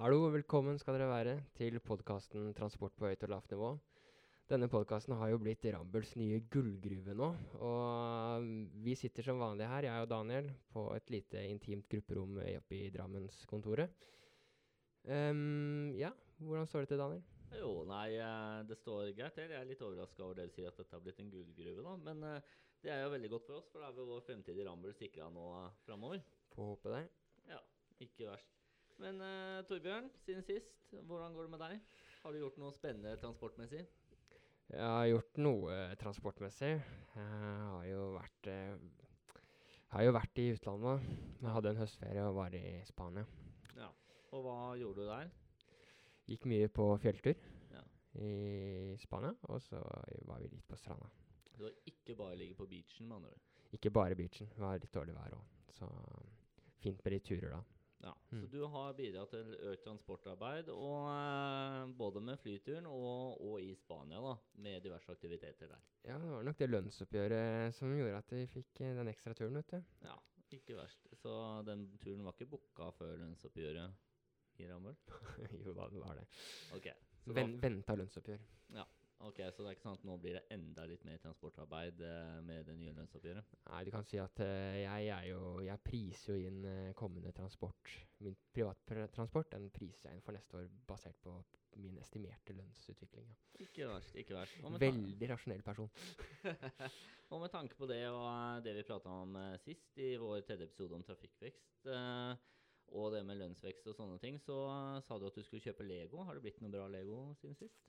Hallo 0.00 0.22
og 0.24 0.30
velkommen 0.32 0.78
skal 0.80 0.94
dere 0.96 1.10
være 1.10 1.32
til 1.58 1.74
podkasten 1.84 2.54
'Transport 2.56 2.94
på 2.96 3.04
høyt 3.04 3.24
og 3.26 3.28
lavt 3.34 3.50
nivå'. 3.52 3.72
Denne 4.48 4.68
podkasten 4.72 5.12
har 5.12 5.28
jo 5.28 5.40
blitt 5.42 5.66
Rambølls 5.74 6.14
nye 6.16 6.38
gullgruve 6.54 7.12
nå. 7.18 7.26
Og 7.68 8.46
vi 8.86 8.94
sitter 8.96 9.26
som 9.26 9.42
vanlig 9.42 9.66
her, 9.68 9.84
jeg 9.84 10.06
og 10.06 10.08
Daniel, 10.08 10.48
på 10.72 10.86
et 10.94 11.10
lite 11.12 11.42
intimt 11.44 11.84
grupperom 11.92 12.38
oppe 12.40 12.78
i 12.78 12.88
Drammenskontoret. 12.94 13.92
Um, 15.04 15.92
ja, 15.92 16.14
hvordan 16.38 16.66
står 16.66 16.86
det 16.86 16.88
til, 16.94 17.02
Daniel? 17.02 17.22
Jo, 17.60 17.74
nei, 17.84 18.16
eh, 18.16 18.62
det 18.70 18.78
står 18.80 19.12
greit 19.18 19.36
til. 19.36 19.52
Jeg 19.52 19.60
er 19.60 19.68
litt 19.68 19.84
overraska 19.84 20.24
over 20.24 20.40
dere 20.40 20.54
sier 20.54 20.72
at 20.72 20.80
dette 20.80 20.96
har 20.96 21.04
blitt 21.04 21.20
en 21.20 21.30
gullgruve, 21.34 21.84
da. 21.84 21.96
Men 22.08 22.24
uh, 22.24 22.56
det 22.80 22.94
er 22.96 23.02
jo 23.04 23.12
veldig 23.18 23.32
godt 23.36 23.50
for 23.50 23.60
oss, 23.60 23.68
for 23.68 23.84
da 23.84 23.92
er 23.92 24.00
vi 24.00 24.08
vår 24.14 24.24
fremtidige 24.30 24.70
Rambøll 24.70 24.96
sikra 24.96 25.28
nå 25.28 25.44
uh, 25.58 25.68
framover. 25.84 26.24
Får 26.56 26.72
håpe 26.72 26.96
det. 26.96 27.04
Ja, 27.52 27.60
ikke 28.00 28.32
verst. 28.32 28.59
Men 29.00 29.20
uh, 29.24 29.62
Torbjørn, 29.68 30.10
siden 30.26 30.44
sist, 30.44 30.74
hvordan 31.08 31.32
går 31.34 31.46
det 31.46 31.52
med 31.54 31.62
deg? 31.64 31.80
Har 32.22 32.34
du 32.34 32.40
gjort 32.42 32.58
noe 32.60 32.72
spennende 32.76 33.14
transportmessig? 33.20 33.80
Jeg 34.70 34.86
har 34.86 35.06
gjort 35.10 35.38
noe 35.40 35.76
transportmessig. 35.98 36.72
Jeg 37.16 37.30
har 37.72 37.86
jo 37.88 38.02
vært 38.14 38.50
har 39.90 40.04
jo 40.06 40.12
vært 40.14 40.38
i 40.38 40.44
utlandet. 40.54 41.06
Jeg 41.40 41.54
hadde 41.56 41.72
en 41.72 41.80
høstferie 41.80 42.26
og 42.28 42.36
var 42.36 42.54
i 42.54 42.62
Spania. 42.86 43.24
Ja, 43.74 43.88
Og 44.30 44.44
hva 44.44 44.58
gjorde 44.78 45.02
du 45.02 45.08
der? 45.08 45.32
Gikk 46.30 46.44
mye 46.46 46.68
på 46.70 46.84
fjelltur 47.02 47.34
Ja. 47.72 47.82
i 48.22 48.94
Spania, 49.02 49.32
og 49.48 49.58
så 49.64 49.80
var 50.28 50.38
vi 50.44 50.52
litt 50.52 50.68
på 50.70 50.78
stranda. 50.78 51.08
Du 51.56 51.64
har 51.64 51.74
ikke 51.90 52.14
bare 52.16 52.36
ligget 52.38 52.56
på 52.60 52.68
beachen, 52.70 53.08
med 53.08 53.16
andre 53.16 53.32
ord. 53.32 53.42
Ikke 53.74 53.90
bare 53.90 54.14
beachen. 54.14 54.46
Det 54.54 54.60
var 54.62 54.78
litt 54.78 54.94
dårlig 54.94 55.16
vær 55.16 55.34
òg. 55.34 55.42
Så 55.74 55.88
fint 56.84 57.02
med 57.04 57.12
de 57.16 57.18
turer 57.26 57.50
da. 57.56 57.60
Ja, 58.00 58.14
Mm. 58.30 58.40
Så 58.40 58.46
du 58.46 58.60
har 58.64 58.92
bidratt 58.94 59.30
til 59.34 59.48
økt 59.72 59.82
transportarbeid, 59.84 60.68
og, 60.72 61.08
eh, 61.10 61.90
både 61.98 62.20
med 62.22 62.38
flyturen 62.38 62.86
og, 62.86 63.40
og 63.42 63.60
i 63.60 63.74
Spania, 63.74 64.20
da, 64.22 64.36
med 64.54 64.82
diverse 64.84 65.10
aktiviteter 65.12 65.68
der. 65.68 65.82
Ja, 66.06 66.18
det 66.18 66.30
var 66.30 66.42
nok 66.46 66.58
det 66.58 66.70
lønnsoppgjøret 66.70 67.74
som 67.74 67.92
gjorde 67.96 68.16
at 68.22 68.32
vi 68.32 68.46
fikk 68.46 68.80
eh, 68.86 68.94
den 68.96 69.10
ekstra 69.12 69.34
turen, 69.34 69.58
vet 69.58 69.74
du. 69.74 69.82
Ja, 70.06 70.14
ikke 70.50 70.78
verst. 70.78 71.10
Så 71.18 71.34
den 71.66 71.90
turen 72.00 72.24
var 72.24 72.38
ikke 72.38 72.48
booka 72.54 72.88
før 72.96 73.18
lønnsoppgjøret 73.20 73.92
i 74.62 74.70
Ramøl? 74.70 74.96
jo 75.66 75.74
da, 75.74 75.90
det 75.90 76.00
var 76.00 76.22
det. 76.22 76.26
Okay. 76.78 76.94
Ven, 77.26 77.58
Venta 77.62 77.98
lønnsoppgjør. 77.98 78.46
da, 78.78 78.86
ok, 79.26 79.38
så 79.52 79.62
det 79.62 79.70
er 79.70 79.76
ikke 79.76 79.84
sånn 79.84 79.98
at 79.98 80.04
nå 80.08 80.16
blir 80.22 80.36
det 80.38 80.42
enda 80.54 80.84
litt 80.88 81.04
mer 81.06 81.20
transportarbeid 81.22 82.02
eh, 82.06 82.36
med 82.46 82.68
det 82.68 82.76
nye 82.80 82.94
lønnsoppgjøret? 82.96 83.54
Nei, 83.70 83.80
du 83.86 83.90
kan 83.94 84.06
si 84.08 84.20
at 84.22 84.42
eh, 84.44 84.80
jeg 84.82 85.30
jo 85.30 85.40
Jeg 85.64 85.82
priser 85.84 86.36
jo 86.36 86.50
inn 86.50 86.60
eh, 86.68 86.92
kommende 86.98 87.32
transport. 87.36 87.94
Min 88.24 88.36
privattransport 88.54 89.52
den 89.54 89.70
priser 89.74 90.10
jeg 90.10 90.18
inn 90.18 90.24
for 90.24 90.36
neste 90.36 90.60
år 90.60 90.68
basert 90.88 91.20
på 91.24 91.36
min 91.80 91.98
estimerte 92.02 92.54
lønnsutvikling. 92.56 93.28
Ja. 93.30 93.64
Ikke 93.66 93.86
verst, 93.90 94.16
ikke 94.18 94.34
verst. 94.34 94.56
Veldig 94.82 95.28
rasjonell 95.30 95.62
person. 95.62 95.90
og 97.30 97.44
med 97.44 97.52
tanke 97.52 97.78
på 97.78 97.86
det 97.90 98.02
og 98.10 98.64
det 98.64 98.74
vi 98.78 98.86
prata 98.88 99.12
om 99.22 99.36
sist 99.62 100.00
i 100.02 100.14
vår 100.18 100.42
tredje 100.48 100.66
episode 100.66 100.96
om 100.96 101.04
trafikkvekst, 101.06 101.86
eh, 101.92 102.48
og 102.98 103.12
det 103.14 103.22
med 103.22 103.38
lønnsvekst 103.38 103.86
og 103.86 103.94
sånne 103.94 104.18
ting, 104.22 104.40
så 104.42 104.56
sa 105.06 105.18
du 105.18 105.28
at 105.28 105.36
du 105.38 105.44
skulle 105.46 105.62
kjøpe 105.62 105.86
Lego. 105.86 106.24
Har 106.26 106.34
det 106.34 106.42
blitt 106.42 106.58
noe 106.64 106.72
bra 106.74 106.88
Lego 106.90 107.28
siden 107.38 107.54
sist? 107.58 107.84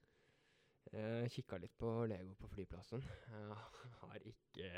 Jeg 0.92 1.32
kikka 1.32 1.60
litt 1.62 1.76
på 1.80 1.90
Lego 2.10 2.34
på 2.40 2.50
flyplassen. 2.52 3.04
Jeg 3.32 3.60
har 4.02 4.26
ikke, 4.28 4.72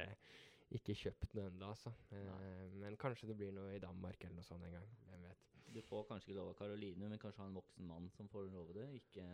ikke 0.77 0.95
kjøpt 0.99 1.33
noe 1.37 1.49
ennå, 1.49 1.71
altså. 1.73 1.93
Eh, 2.13 2.67
men 2.81 2.97
kanskje 3.01 3.31
det 3.31 3.37
blir 3.39 3.53
noe 3.55 3.73
i 3.73 3.81
Danmark 3.81 4.19
eller 4.21 4.37
noe 4.41 4.47
sånt 4.47 4.67
en 4.67 4.77
gang. 4.77 4.91
Hvem 5.07 5.25
vet. 5.29 5.49
Du 5.73 5.81
får 5.81 6.05
kanskje 6.11 6.29
ikke 6.29 6.37
lov 6.37 6.51
av 6.51 6.59
Karoline, 6.59 7.09
men 7.09 7.21
kanskje 7.21 7.41
ha 7.41 7.49
en 7.49 7.57
voksen 7.57 7.89
mann 7.89 8.11
som 8.13 8.29
får 8.29 8.45
lov 8.51 8.69
av 8.69 8.77
det? 8.77 8.85
Ikke, 8.99 9.25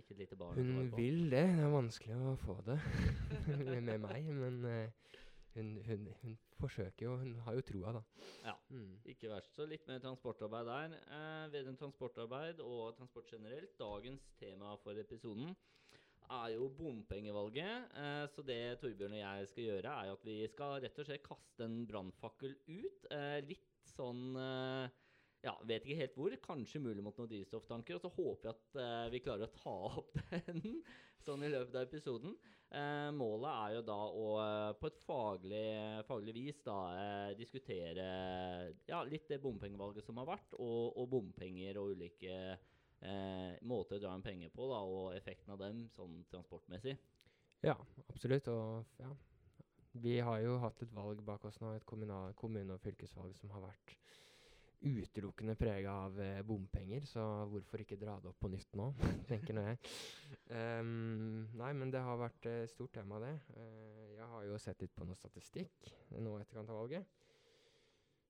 ikke 0.00 0.14
et 0.14 0.22
lite 0.22 0.40
barn? 0.40 0.56
Hun 0.56 0.90
vil 0.96 1.26
det. 1.26 1.44
Det 1.52 1.66
er 1.66 1.74
vanskelig 1.74 2.16
å 2.16 2.34
få 2.46 2.56
det 2.64 2.78
med 3.50 3.82
med 3.90 4.06
meg, 4.06 4.32
men 4.40 4.58
eh, 4.70 5.12
hun, 5.56 5.76
hun, 5.84 6.08
hun 6.22 6.38
forsøker 6.56 7.06
jo. 7.10 7.16
Hun 7.20 7.36
har 7.44 7.58
jo 7.58 7.64
troa, 7.68 7.92
da. 7.98 8.02
Ja. 8.44 8.56
Mm. 8.72 8.96
Ikke 9.12 9.28
verst. 9.34 9.52
Så 9.56 9.68
litt 9.68 9.84
mer 9.88 10.00
transportarbeid 10.04 10.68
der. 10.68 10.96
Eh, 11.12 11.46
ved 11.52 11.68
en 11.68 11.78
transportarbeid 11.80 12.60
og 12.64 12.96
transport 12.96 13.28
generelt. 13.32 13.76
Dagens 13.80 14.32
tema 14.40 14.74
for 14.80 14.96
episoden 15.00 15.52
er 16.32 16.52
jo 16.56 16.68
bompengevalget. 16.78 17.96
Eh, 18.02 18.24
så 18.32 18.44
det 18.46 18.60
Torbjørn 18.82 19.16
og 19.16 19.22
jeg 19.22 19.48
skal 19.52 19.68
gjøre, 19.70 19.96
er 19.96 20.12
at 20.12 20.26
vi 20.26 20.36
skal 20.52 20.78
rett 20.84 21.00
og 21.02 21.08
slett 21.08 21.24
kaste 21.26 21.66
en 21.66 21.82
brannfakkel 21.88 22.56
ut. 22.68 23.08
Eh, 23.14 23.40
litt 23.46 23.92
sånn 23.94 24.36
eh, 24.40 24.94
ja, 25.46 25.54
vet 25.68 25.84
ikke 25.86 26.00
helt 26.00 26.18
hvor. 26.18 26.36
Kanskje 26.44 26.82
mulig 26.82 27.04
mot 27.04 27.16
noen 27.18 27.30
drivstofftanker. 27.30 27.98
Og 27.98 28.04
så 28.04 28.12
håper 28.16 28.50
jeg 28.50 28.56
at 28.56 28.78
eh, 28.82 29.08
vi 29.14 29.22
klarer 29.24 29.48
å 29.48 29.56
ta 29.56 29.76
opp 30.02 30.20
den 30.50 30.80
sånn 31.22 31.44
i 31.46 31.50
løpet 31.52 31.76
av 31.76 31.86
episoden. 31.86 32.36
Eh, 32.66 33.08
målet 33.14 33.50
er 33.52 33.74
jo 33.76 33.82
da 33.86 33.98
å 34.10 34.30
på 34.80 34.88
et 34.90 35.02
faglig, 35.06 35.66
faglig 36.08 36.34
vis 36.34 36.58
da 36.66 36.78
eh, 36.98 37.34
diskutere 37.38 38.06
ja, 38.88 39.04
litt 39.06 39.28
det 39.30 39.38
bompengevalget 39.42 40.06
som 40.06 40.18
har 40.18 40.26
vært, 40.32 40.56
og, 40.58 40.96
og 40.98 41.06
bompenger 41.12 41.78
og 41.78 41.94
ulike 41.94 42.56
eh, 43.00 43.56
måter 43.66 43.98
å 43.98 44.02
dra 44.02 44.14
inn 44.16 44.24
penger 44.24 44.52
på, 44.54 44.68
da, 44.70 44.80
og 44.84 45.14
effekten 45.16 45.54
av 45.54 45.62
dem 45.62 45.86
sånn 45.96 46.22
transportmessig. 46.32 46.96
Ja, 47.64 47.76
absolutt. 48.08 48.48
Og 48.52 49.00
ja. 49.02 49.10
Vi 49.96 50.18
har 50.20 50.42
jo 50.44 50.58
hatt 50.60 50.82
et 50.84 50.92
valg 50.92 51.22
bak 51.24 51.44
oss 51.48 51.56
nå, 51.62 51.72
et 51.72 51.86
kommunal, 51.88 52.34
kommune- 52.36 52.74
og 52.74 52.82
fylkesvalg 52.82 53.36
som 53.38 53.54
har 53.54 53.64
vært 53.64 53.94
utelukkende 54.86 55.54
prega 55.56 55.92
av 56.04 56.18
eh, 56.20 56.42
bompenger, 56.46 57.06
så 57.08 57.22
hvorfor 57.50 57.80
ikke 57.82 57.98
dra 57.98 58.18
det 58.20 58.28
opp 58.30 58.38
på 58.42 58.50
nytt 58.52 58.76
nå, 58.76 58.90
tenker 59.30 59.56
nå 59.56 59.64
jeg. 59.64 59.78
Um, 60.52 61.46
nei, 61.56 61.72
men 61.78 61.90
det 61.94 62.02
har 62.04 62.20
vært 62.20 62.48
et 62.50 62.70
stort 62.70 62.92
tema, 62.98 63.18
det. 63.24 63.32
Uh, 63.56 64.12
jeg 64.18 64.28
har 64.34 64.46
jo 64.50 64.60
sett 64.60 64.84
litt 64.84 64.94
på 64.96 65.08
noe 65.08 65.18
statistikk 65.18 65.90
nå 66.20 66.36
etterkant 66.42 66.70
av 66.74 66.82
valget. 66.82 67.08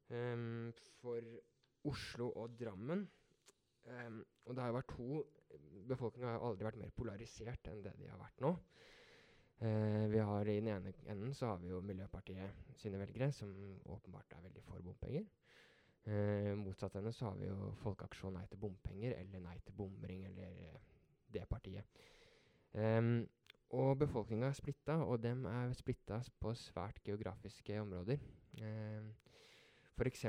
Um, 0.07 0.71
for 1.01 1.35
Oslo 1.91 2.31
og 2.39 2.55
Drammen. 2.59 3.05
Ehm, 3.87 4.23
og 4.45 4.55
det 4.55 4.63
har 4.63 4.73
jo 4.73 4.79
vært 4.79 4.95
to 4.95 5.25
Befolkninga 5.87 6.33
har 6.35 6.43
aldri 6.45 6.67
vært 6.67 6.79
mer 6.81 6.93
polarisert 6.97 7.69
enn 7.71 7.83
det 7.85 7.93
de 8.01 8.09
har 8.11 8.19
vært 8.19 8.41
nå. 8.43 8.51
Uh, 9.57 10.05
vi 10.13 10.19
har 10.21 10.49
I 10.51 10.59
den 10.59 10.69
ene 10.69 10.93
enden 11.09 11.33
så 11.35 11.53
har 11.53 11.61
vi 11.63 11.71
jo 11.71 11.79
Miljøpartiet 11.81 12.75
sine 12.77 12.99
velgere, 13.01 13.31
som 13.33 13.53
åpenbart 13.89 14.35
er 14.37 14.43
veldig 14.45 14.65
for 14.67 14.83
bompenger. 14.85 15.25
Uh, 16.07 16.53
motsatt 16.61 16.99
henne 16.99 17.13
så 17.15 17.31
har 17.31 17.39
vi 17.39 17.49
jo 17.49 17.71
Folkeaksjon 17.81 18.37
Nei 18.37 18.45
til 18.51 18.61
bompenger 18.61 19.17
eller 19.17 19.47
Nei 19.47 19.57
til 19.65 19.79
bomring, 19.79 20.27
eller 20.29 20.61
eh, 20.67 20.77
det 21.33 21.47
partiet. 21.49 22.03
Um, 22.75 23.25
og 23.71 23.97
befolkninga 24.03 24.51
er 24.51 24.59
splitta, 24.59 24.99
og 25.07 25.23
dem 25.23 25.47
er 25.51 25.73
splitta 25.75 26.21
på 26.43 26.53
svært 26.55 27.01
geografiske 27.07 27.81
områder. 27.81 28.21
Um, 28.61 29.09
F.eks. 29.97 30.27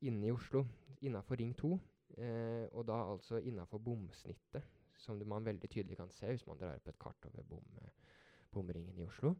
inne 0.00 0.26
i 0.26 0.34
Oslo, 0.34 0.66
innafor 1.00 1.38
Ring 1.38 1.54
2, 1.56 1.78
eh, 2.18 2.66
og 2.72 2.86
da 2.88 2.98
altså 3.12 3.38
innafor 3.38 3.78
bomsnittet, 3.78 4.62
som 5.00 5.20
man 5.26 5.44
veldig 5.44 5.70
tydelig 5.70 5.96
kan 5.96 6.10
se 6.12 6.28
hvis 6.28 6.46
man 6.46 6.58
drar 6.60 6.76
opp 6.76 6.88
et 6.88 6.98
kart 7.00 7.28
over 7.30 7.42
bom, 7.42 7.76
eh, 7.80 8.16
bomringen 8.52 8.98
i 8.98 9.04
Oslo, 9.06 9.34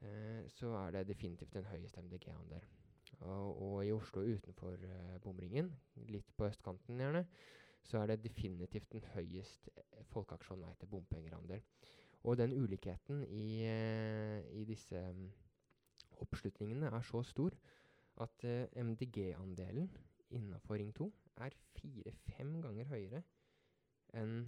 eh, 0.00 0.44
så 0.48 0.74
er 0.86 0.90
det 0.90 1.08
definitivt 1.08 1.54
den 1.54 1.68
høyeste 1.68 2.00
MDG-andel. 2.00 2.64
Og, 3.18 3.62
og 3.62 3.86
i 3.86 3.92
Oslo 3.92 4.22
utenfor 4.22 4.78
eh, 4.86 5.16
bomringen, 5.22 5.70
litt 6.08 6.30
på 6.36 6.46
østkanten 6.48 7.00
gjerne, 7.00 7.24
så 7.84 8.00
er 8.00 8.12
det 8.12 8.22
definitivt 8.24 8.92
den 8.94 9.04
høyest 9.14 9.70
eh, 9.74 10.04
folkeaksjon 10.12 10.62
nei 10.62 10.72
til 10.80 10.90
bompengerandel. 10.92 11.62
Og 12.28 12.36
den 12.36 12.52
ulikheten 12.52 13.24
i, 13.28 13.64
eh, 13.68 14.40
i 14.56 14.64
disse 14.68 15.00
mm, 15.00 15.26
oppslutningene 16.24 16.92
er 16.92 17.04
så 17.08 17.22
stor 17.26 17.56
at 18.20 18.44
MDG-andelen 18.76 19.88
innafor 20.36 20.76
Ring 20.76 20.90
2 20.96 21.06
er 21.40 21.54
fire-fem 21.80 22.56
ganger 22.64 22.88
høyere 22.92 23.22
enn 24.20 24.44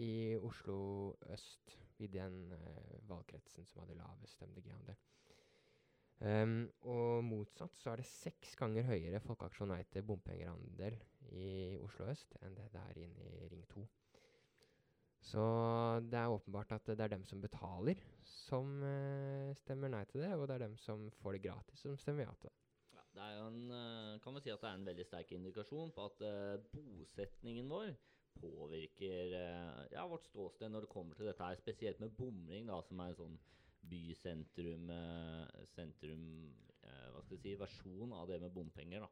i 0.00 0.36
Oslo 0.38 1.16
øst, 1.34 1.76
i 1.98 2.06
den 2.06 2.52
eh, 2.54 2.98
valgkretsen 3.08 3.66
som 3.66 3.82
hadde 3.82 3.98
lavest 3.98 4.42
MDG-andel. 4.46 4.98
Um, 6.20 6.66
og 6.84 7.24
motsatt 7.24 7.78
så 7.80 7.94
er 7.94 8.02
det 8.02 8.10
seks 8.10 8.52
ganger 8.60 8.84
høyere 8.84 9.22
folkeaksjon 9.24 9.70
nei 9.72 9.80
til 9.88 10.04
bompengerandel 10.04 10.98
i 11.32 11.78
Oslo 11.80 12.10
øst 12.12 12.36
enn 12.44 12.58
det 12.58 12.66
det 12.74 12.82
er 12.82 13.00
inne 13.06 13.28
i 13.38 13.48
Ring 13.48 13.64
2. 13.70 13.86
Så 15.30 15.44
det 16.12 16.18
er 16.20 16.32
åpenbart 16.32 16.72
at 16.76 16.86
det 16.92 17.00
er 17.00 17.12
dem 17.14 17.24
som 17.28 17.40
betaler, 17.40 17.96
som 18.24 18.82
eh, 18.84 19.56
stemmer 19.60 19.92
nei 19.92 20.04
til 20.08 20.24
det, 20.24 20.32
og 20.36 20.46
det 20.48 20.56
er 20.58 20.66
dem 20.66 20.76
som 20.80 21.08
får 21.20 21.36
det 21.36 21.42
gratis, 21.48 21.80
som 21.84 21.96
stemmer 22.00 22.28
ja 22.28 22.36
til 22.40 22.52
det. 22.52 22.69
Det 23.14 23.22
er 23.24 23.36
jo 23.36 23.46
en, 23.50 23.62
eh, 23.74 24.20
kan 24.22 24.36
vi 24.36 24.42
si 24.44 24.52
at 24.52 24.62
det 24.62 24.68
er 24.70 24.78
en 24.78 24.86
veldig 24.86 25.06
sterk 25.06 25.32
indikasjon 25.34 25.92
på 25.96 26.06
at 26.06 26.20
eh, 26.26 26.62
bosetningen 26.74 27.70
vår 27.70 27.94
påvirker 28.40 29.34
eh, 29.36 29.80
ja, 29.92 30.04
vårt 30.06 30.28
ståsted 30.28 30.70
når 30.70 30.86
det 30.86 30.92
kommer 30.92 31.18
til 31.18 31.26
dette 31.26 31.42
her, 31.42 31.58
spesielt 31.58 32.00
med 32.00 32.14
bomring, 32.18 32.68
da, 32.70 32.78
som 32.86 33.02
er 33.02 33.10
en 33.10 33.18
sånn 33.18 33.40
bysentrum 33.90 34.90
sentrum, 35.72 36.24
hva 36.84 37.22
skal 37.24 37.38
jeg 37.38 37.42
si, 37.42 37.54
versjon 37.58 38.12
av 38.12 38.28
det 38.28 38.36
med 38.42 38.52
bompenger. 38.54 39.06
da. 39.06 39.08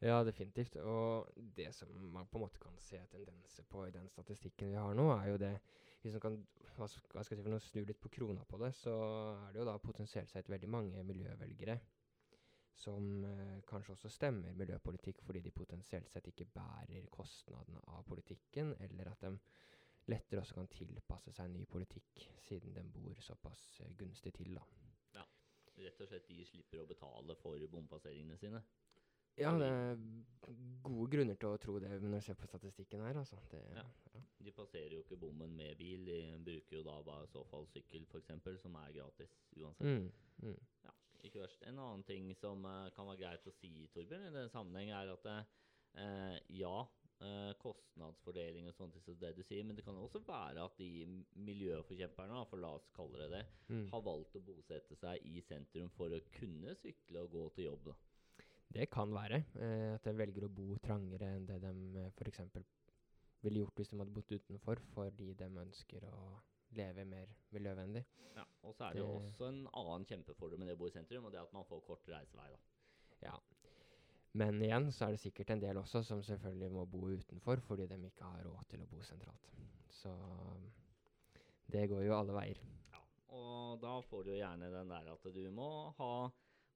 Ja, 0.00 0.24
definitivt. 0.24 0.76
Og 0.82 1.28
det 1.56 1.68
som 1.76 1.92
man 2.12 2.26
på 2.26 2.38
en 2.40 2.44
måte 2.46 2.60
kan 2.60 2.76
se 2.82 2.98
tendenser 3.12 3.64
på 3.70 3.84
i 3.86 3.94
den 3.94 4.08
statistikken 4.10 4.72
vi 4.72 4.80
har 4.80 4.96
nå, 4.98 5.06
er 5.14 5.28
jo 5.30 5.38
det 5.40 5.54
Hvis 6.00 6.14
man 6.16 6.20
kan 6.24 6.36
hva 6.76 6.86
skal 6.88 7.18
jeg 7.20 7.26
si 7.28 7.36
for 7.36 7.52
noe, 7.52 7.60
snu 7.60 7.82
litt 7.84 8.00
på 8.00 8.08
krona 8.08 8.44
på 8.48 8.58
det, 8.62 8.70
så 8.74 8.92
er 9.46 9.52
det 9.52 9.60
jo 9.60 9.66
da 9.68 9.74
potensielt 9.78 10.30
sett 10.30 10.48
veldig 10.48 10.68
mange 10.72 11.02
miljøvelgere 11.04 11.76
som 12.74 13.24
eh, 13.24 13.56
kanskje 13.68 13.96
også 13.96 14.10
stemmer 14.12 14.56
miljøpolitikk 14.56 15.22
fordi 15.26 15.42
de 15.44 15.52
potensielt 15.54 16.10
sett 16.10 16.28
ikke 16.30 16.48
bærer 16.54 17.08
kostnadene 17.12 17.82
av 17.92 18.04
politikken, 18.08 18.74
eller 18.80 19.12
at 19.12 19.26
de 19.26 19.34
lettere 20.10 20.40
også 20.40 20.56
kan 20.58 20.70
tilpasse 20.72 21.32
seg 21.36 21.50
ny 21.52 21.64
politikk, 21.70 22.24
siden 22.46 22.74
de 22.74 22.86
bor 22.94 23.20
såpass 23.24 23.80
eh, 23.84 23.96
gunstig 23.98 24.34
til, 24.38 24.54
da. 24.56 24.66
Rett 25.80 26.00
og 26.02 26.10
slett 26.10 26.26
de 26.28 26.44
slipper 26.44 26.82
å 26.82 26.88
betale 26.88 27.36
for 27.40 27.62
bompasseringene 27.72 28.36
sine. 28.36 28.60
Ja, 29.38 29.52
det 29.58 29.68
er 29.68 29.96
gode 30.82 31.10
grunner 31.12 31.34
til 31.38 31.48
å 31.48 31.58
tro 31.62 31.78
det 31.78 31.90
når 32.02 32.18
du 32.18 32.20
ser 32.26 32.34
på 32.34 32.46
statistikken 32.50 33.00
her, 33.06 33.16
altså. 33.22 33.36
Det, 33.50 33.60
Ja. 33.76 33.84
ja. 34.14 34.20
De 34.40 34.52
passerer 34.56 34.94
jo 34.94 35.02
ikke 35.04 35.16
bommen 35.20 35.54
med 35.56 35.76
bil, 35.76 36.04
de 36.06 36.38
bruker 36.44 36.76
jo 36.78 36.82
da 36.82 37.02
bare 37.02 37.24
i 37.24 37.32
så 37.32 37.44
fall 37.50 37.66
sykkel 37.68 38.06
f.eks., 38.08 38.60
som 38.62 38.74
er 38.74 38.92
gratis 38.92 39.34
uansett. 39.56 39.86
Mm, 39.86 40.12
mm. 40.42 40.56
Ja, 40.84 40.90
ikke 41.22 41.40
verst. 41.42 41.62
En 41.68 41.78
annen 41.78 42.02
ting 42.08 42.34
som 42.36 42.64
uh, 42.64 42.88
kan 42.96 43.06
være 43.06 43.20
greit 43.20 43.46
å 43.46 43.52
si, 43.60 43.86
Torbjørn, 43.94 44.26
i 44.30 44.32
den 44.38 44.48
sammenheng, 44.48 44.90
er 44.96 45.12
at 45.12 45.26
uh, 45.28 46.38
ja, 46.48 46.86
uh, 47.20 47.52
kostnadsfordeling 47.60 48.66
og 48.68 48.74
sånt, 48.74 48.96
så 49.04 49.12
det 49.20 49.34
du 49.36 49.42
sier, 49.44 49.62
men 49.64 49.76
det 49.76 49.84
kan 49.84 49.96
også 50.00 50.22
være 50.26 50.64
at 50.64 50.78
de 50.80 50.88
miljøforkjemperne, 51.36 52.40
for 52.48 52.56
la 52.64 52.72
oss 52.78 52.88
kalle 52.96 53.18
det 53.26 53.30
det, 53.36 53.44
Mm. 53.70 53.90
har 53.92 54.00
valgt 54.02 54.34
å 54.36 54.40
bosette 54.42 54.96
seg 54.96 55.20
i 55.24 55.40
sentrum 55.46 55.90
for 55.94 56.08
å 56.10 56.20
kunne 56.32 56.74
sykle 56.80 57.20
og 57.22 57.30
gå 57.30 57.44
til 57.54 57.64
jobb. 57.68 57.84
da. 57.84 57.94
Det 58.70 58.86
kan 58.90 59.10
være 59.14 59.42
eh, 59.58 59.94
at 59.96 60.04
de 60.06 60.14
velger 60.14 60.46
å 60.46 60.52
bo 60.54 60.76
trangere 60.82 61.32
enn 61.36 61.46
det 61.48 61.58
de 61.64 61.72
eh, 61.98 62.10
f.eks. 62.14 62.40
ville 63.42 63.64
gjort 63.64 63.80
hvis 63.80 63.90
de 63.90 63.98
hadde 63.98 64.14
bodd 64.14 64.32
utenfor, 64.36 64.82
fordi 64.94 65.32
de 65.34 65.48
ønsker 65.64 66.06
å 66.06 66.20
leve 66.78 67.04
mer 67.04 67.32
miljøvennlig. 67.50 68.04
Ja, 68.36 68.44
Og 68.62 68.76
så 68.76 68.86
er 68.86 68.94
det 68.94 69.02
jo 69.02 69.08
også 69.18 69.48
en 69.48 69.64
annen 69.74 70.06
kjempefordel 70.06 70.60
med 70.60 70.70
det 70.70 70.76
å 70.76 70.80
bo 70.80 70.86
i 70.86 70.94
sentrum, 70.94 71.26
og 71.26 71.34
det 71.34 71.40
at 71.42 71.54
man 71.56 71.66
får 71.66 71.82
kort 71.88 72.06
reisevei. 72.12 72.46
da. 72.52 72.60
Ja. 73.26 73.38
Men 74.38 74.60
igjen 74.62 74.92
så 74.94 75.08
er 75.08 75.16
det 75.16 75.22
sikkert 75.24 75.50
en 75.50 75.62
del 75.64 75.80
også 75.80 76.04
som 76.06 76.22
selvfølgelig 76.22 76.70
må 76.70 76.84
bo 76.86 77.08
utenfor 77.10 77.58
fordi 77.66 77.88
de 77.90 77.98
ikke 78.06 78.28
har 78.28 78.44
råd 78.46 78.68
til 78.70 78.84
å 78.84 78.90
bo 78.92 79.00
sentralt. 79.02 79.48
Så 79.90 80.12
det 81.70 81.88
går 81.90 82.04
jo 82.06 82.14
alle 82.14 82.36
veier. 82.36 82.60
Ja, 82.94 83.02
og 83.34 83.80
da 83.82 83.96
får 84.06 84.24
du 84.24 84.30
jo 84.30 84.38
gjerne 84.38 84.70
den 84.70 84.94
der 84.94 85.10
at 85.10 85.26
du 85.34 85.42
må 85.54 85.70
ha, 85.98 86.12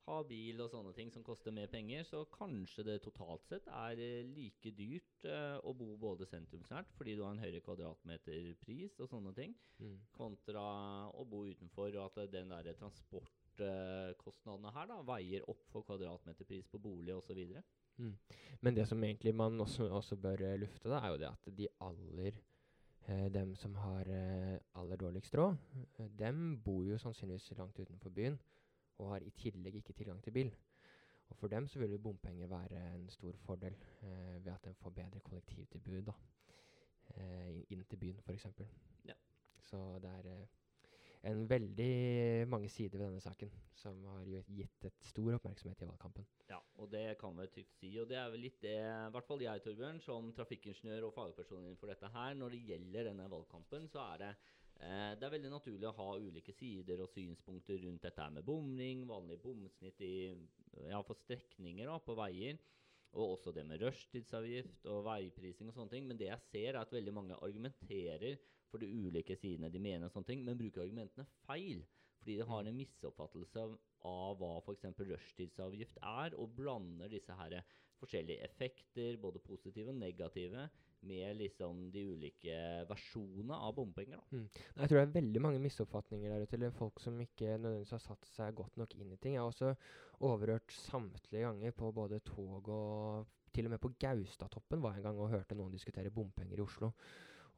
ha 0.05 0.19
bil 0.29 0.61
og 0.61 0.69
sånne 0.73 0.93
ting 0.97 1.11
som 1.13 1.23
koster 1.25 1.53
mer 1.55 1.67
penger, 1.73 2.03
så 2.05 2.25
kanskje 2.33 2.85
det 2.85 2.99
totalt 3.07 3.47
sett 3.49 3.67
er 3.73 4.01
eh, 4.05 4.27
like 4.37 4.73
dyrt 4.77 5.25
eh, 5.25 5.57
å 5.65 5.73
bo 5.77 5.95
både 6.01 6.27
sentrumsnært, 6.29 6.91
fordi 6.99 7.15
du 7.17 7.23
har 7.25 7.33
en 7.33 7.41
høyere 7.41 7.63
kvadratmeterpris 7.65 9.01
og 9.01 9.09
sånne 9.13 9.35
ting, 9.37 9.55
Mm. 9.81 9.97
kontra 10.15 10.61
å 11.11 11.25
bo 11.27 11.41
utenfor, 11.49 11.89
og 11.97 12.05
at 12.05 12.19
eh, 12.23 12.29
den 12.31 12.53
der 12.53 12.69
transportkostnadene 12.79 14.71
her 14.77 14.87
da 14.87 15.01
veier 15.03 15.43
opp 15.51 15.65
for 15.73 15.83
kvadratmeterpris 15.89 16.69
på 16.71 16.79
bolig 16.79 17.15
osv. 17.17 17.41
Men 18.61 18.75
det 18.75 18.87
som 18.89 19.03
egentlig 19.03 19.35
man 19.35 19.61
også, 19.61 19.89
også 19.91 20.17
bør 20.17 20.45
eh, 20.47 20.59
lufte, 20.61 20.89
da, 20.91 21.01
er 21.01 21.15
jo 21.15 21.19
det 21.23 21.31
at 21.31 21.51
de 21.59 21.69
aller 21.81 22.39
eh, 23.09 23.29
Dem 23.33 23.55
som 23.57 23.75
har 23.77 24.09
eh, 24.09 24.59
aller 24.81 24.97
dårligst 24.97 25.35
råd, 25.39 25.57
eh, 25.99 26.09
dem 26.19 26.61
bor 26.65 26.85
jo 26.87 26.99
sannsynligvis 26.99 27.53
langt 27.59 27.79
utenfor 27.79 28.11
byen 28.11 28.39
og 28.99 29.11
har 29.13 29.27
i 29.27 29.33
tillegg 29.39 29.81
ikke 29.81 29.93
tilgang 29.93 30.23
til 30.23 30.33
bil. 30.33 30.53
Og 31.29 31.37
for 31.37 31.49
dem 31.49 31.67
så 31.69 31.79
vil 31.79 31.99
bompenger 31.99 32.47
være 32.47 32.95
en 32.95 33.09
stor 33.11 33.33
fordel 33.47 33.77
eh, 34.03 34.45
ved 34.45 34.53
at 34.53 34.65
de 34.65 34.75
får 34.75 34.91
bedre 34.91 35.21
kollektivtilbud 35.21 36.03
da, 36.11 36.13
eh, 37.17 37.63
inn 37.71 37.85
til 37.89 37.99
byen 37.99 38.21
f.eks. 38.21 38.47
Ja. 39.09 39.17
Så 39.65 39.81
det 40.03 40.11
er 40.11 40.31
eh, 40.33 41.31
en 41.31 41.51
veldig 41.51 42.49
mange 42.49 42.69
sider 42.69 42.99
ved 42.99 43.07
denne 43.07 43.21
saken 43.21 43.53
som 43.75 44.01
har 44.13 44.27
gitt 44.29 44.85
et 44.89 45.07
stor 45.09 45.37
oppmerksomhet 45.39 45.83
i 45.83 45.89
valgkampen. 45.89 46.27
Ja, 46.51 46.59
og 46.77 46.91
det 46.93 47.17
kan 47.21 47.37
vi 47.39 47.47
trygt 47.53 47.79
si. 47.79 47.91
Og 48.01 48.09
det 48.09 48.19
er 48.21 48.29
vel 48.33 48.45
litt 48.47 48.61
det, 48.63 48.77
i 48.77 49.13
hvert 49.15 49.29
fall 49.29 49.43
jeg, 49.43 49.63
Torbjørn, 49.65 50.01
som 50.05 50.33
trafikkingeniør 50.37 51.09
og 51.09 51.15
fagperson 51.17 51.65
innenfor 51.65 51.93
dette 51.93 52.13
her, 52.13 52.37
når 52.39 52.55
det 52.55 52.65
gjelder 52.69 53.09
denne 53.11 53.31
valgkampen, 53.33 53.89
så 53.89 54.05
er 54.13 54.23
det 54.23 54.33
eh, 54.81 55.13
det 55.19 55.27
er 55.27 55.35
veldig 55.37 55.53
naturlig 55.53 55.89
å 55.91 55.97
ha 55.99 56.09
ulike 56.19 56.55
sider 56.57 57.03
og 57.05 57.11
synspunkter 57.13 57.81
rundt 57.85 58.07
dette 58.07 58.29
med 58.35 58.47
bomring, 58.47 59.05
vanlig 59.09 59.39
bomsnitt 59.43 60.01
i, 60.05 60.15
ja, 60.89 61.03
for 61.07 61.19
strekninger 61.23 61.91
da, 61.91 61.99
på 62.03 62.17
veier, 62.19 62.59
og 63.15 63.37
også 63.37 63.53
det 63.55 63.63
med 63.69 63.83
rushtidsavgift 63.85 64.89
og 64.91 65.05
veiprising 65.07 65.71
og 65.71 65.77
sånne 65.77 65.95
ting. 65.95 66.09
Men 66.11 66.19
det 66.19 66.31
jeg 66.33 66.47
ser, 66.49 66.71
er 66.73 66.81
at 66.83 66.95
veldig 66.95 67.15
mange 67.15 67.39
argumenterer 67.47 68.41
for 68.71 68.83
de 68.83 68.91
ulike 68.91 69.37
sidene 69.39 69.71
de 69.71 69.83
mener, 69.83 70.09
og 70.09 70.15
sånne 70.17 70.33
ting, 70.33 70.43
men 70.43 70.59
bruker 70.59 70.83
argumentene 70.83 71.29
feil. 71.47 71.85
Fordi 72.19 72.39
de 72.41 72.49
har 72.49 72.67
en 72.67 72.79
misoppfattelse 72.79 73.63
av, 73.63 73.77
av 74.11 74.41
hva 74.41 74.53
f.eks. 74.65 74.89
rushtidsavgift 74.99 76.01
er, 76.03 76.35
og 76.41 76.57
blander 76.59 77.13
disse 77.13 77.37
her 77.39 77.61
forskjellige 78.01 78.43
effekter, 78.49 79.19
både 79.23 79.43
positive 79.45 79.93
og 79.93 80.01
negative, 80.01 80.67
med 81.07 81.39
liksom 81.39 81.85
de 81.95 82.05
ulike 82.15 82.57
versjonene 82.89 83.59
av 83.67 83.75
bompenger. 83.77 84.21
da. 84.21 84.43
Jeg 84.81 84.91
tror 84.91 84.99
det 84.99 85.05
er 85.05 85.17
veldig 85.19 85.43
mange 85.45 85.63
misoppfatninger 85.63 86.33
der 86.33 86.47
ute, 86.47 86.71
folk 86.79 87.01
som 87.03 87.21
ikke 87.21 87.57
nødvendigvis 87.59 87.95
har 87.97 88.05
satt 88.05 88.29
seg 88.33 88.57
godt 88.59 88.77
nok 88.81 88.97
inn 88.99 89.13
i 89.13 89.21
ting. 89.21 89.37
Jeg 89.37 89.43
har 89.43 89.53
også 89.53 89.75
overhørt 90.25 90.77
samtlige 90.87 91.45
ganger 91.47 91.77
på 91.77 91.93
både 91.93 92.21
tog 92.25 92.69
og 92.69 93.33
Til 93.55 93.69
og 93.69 93.71
med 93.71 93.79
på 93.79 93.93
Gaustatoppen 94.03 94.81
var 94.83 94.97
jeg 94.97 95.05
en 95.05 95.05
gang 95.05 95.19
og 95.23 95.31
hørte 95.31 95.55
noen 95.55 95.71
diskutere 95.71 96.11
bompenger 96.11 96.59
i 96.59 96.65
Oslo. 96.65 96.89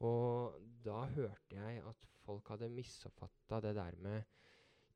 Og 0.05 0.53
da 0.85 1.07
hørte 1.09 1.57
jeg 1.57 1.81
at 1.81 2.03
folk 2.21 2.51
hadde 2.53 2.69
misoppfatta 2.69 3.59
det 3.65 3.73
der 3.79 3.95
med 4.05 4.21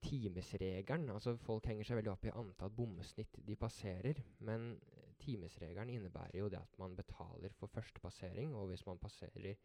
timesregelen. 0.06 1.10
Altså 1.10 1.36
folk 1.42 1.66
henger 1.70 1.88
seg 1.88 2.00
veldig 2.00 2.14
opp 2.14 2.28
i 2.28 2.36
antall 2.38 2.74
bomsnitt 2.76 3.40
de 3.48 3.58
passerer. 3.58 4.22
Men 4.46 4.76
timesregelen 5.22 5.94
innebærer 5.94 6.40
jo 6.40 6.50
det 6.52 6.60
at 6.60 6.78
man 6.82 6.96
betaler 6.98 7.54
for 7.58 7.72
første 7.72 8.02
passering, 8.04 8.56
og 8.56 8.68
hvis 8.72 8.86
man 8.86 9.00
passerer 9.02 9.56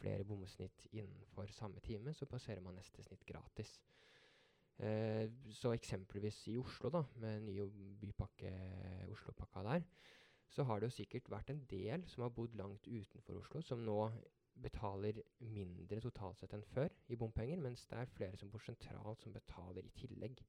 flere 0.00 0.24
bomsnitt 0.24 0.86
innenfor 0.92 1.46
samme 1.52 1.80
time, 1.80 2.14
så 2.14 2.26
passerer 2.26 2.60
man 2.60 2.74
neste 2.74 3.02
snitt 3.02 3.26
gratis. 3.26 3.76
Eh, 4.78 5.30
så 5.54 5.70
eksempelvis 5.72 6.46
i 6.50 6.56
Oslo, 6.58 6.90
da, 6.90 7.04
med 7.22 7.44
nye 7.46 7.66
bypakke 8.00 8.50
Oslopakka 9.12 9.62
der, 9.62 9.84
så 10.50 10.62
har 10.62 10.80
det 10.80 10.90
jo 10.90 10.96
sikkert 10.96 11.30
vært 11.30 11.50
en 11.50 11.62
del 11.70 12.06
som 12.10 12.26
har 12.26 12.34
bodd 12.34 12.56
langt 12.58 12.88
utenfor 12.88 13.38
Oslo, 13.38 13.62
som 13.62 13.84
nå 13.86 13.98
betaler 14.62 15.18
mindre 15.38 16.00
totalt 16.02 16.38
sett 16.38 16.52
enn 16.54 16.66
før 16.74 16.90
i 17.10 17.18
bompenger, 17.18 17.58
mens 17.62 17.86
det 17.90 17.98
er 17.98 18.12
flere 18.16 18.38
som 18.38 18.50
bor 18.50 18.62
sentralt 18.62 19.22
som 19.22 19.34
betaler 19.34 19.86
i 19.86 19.94
tillegg. 19.98 20.42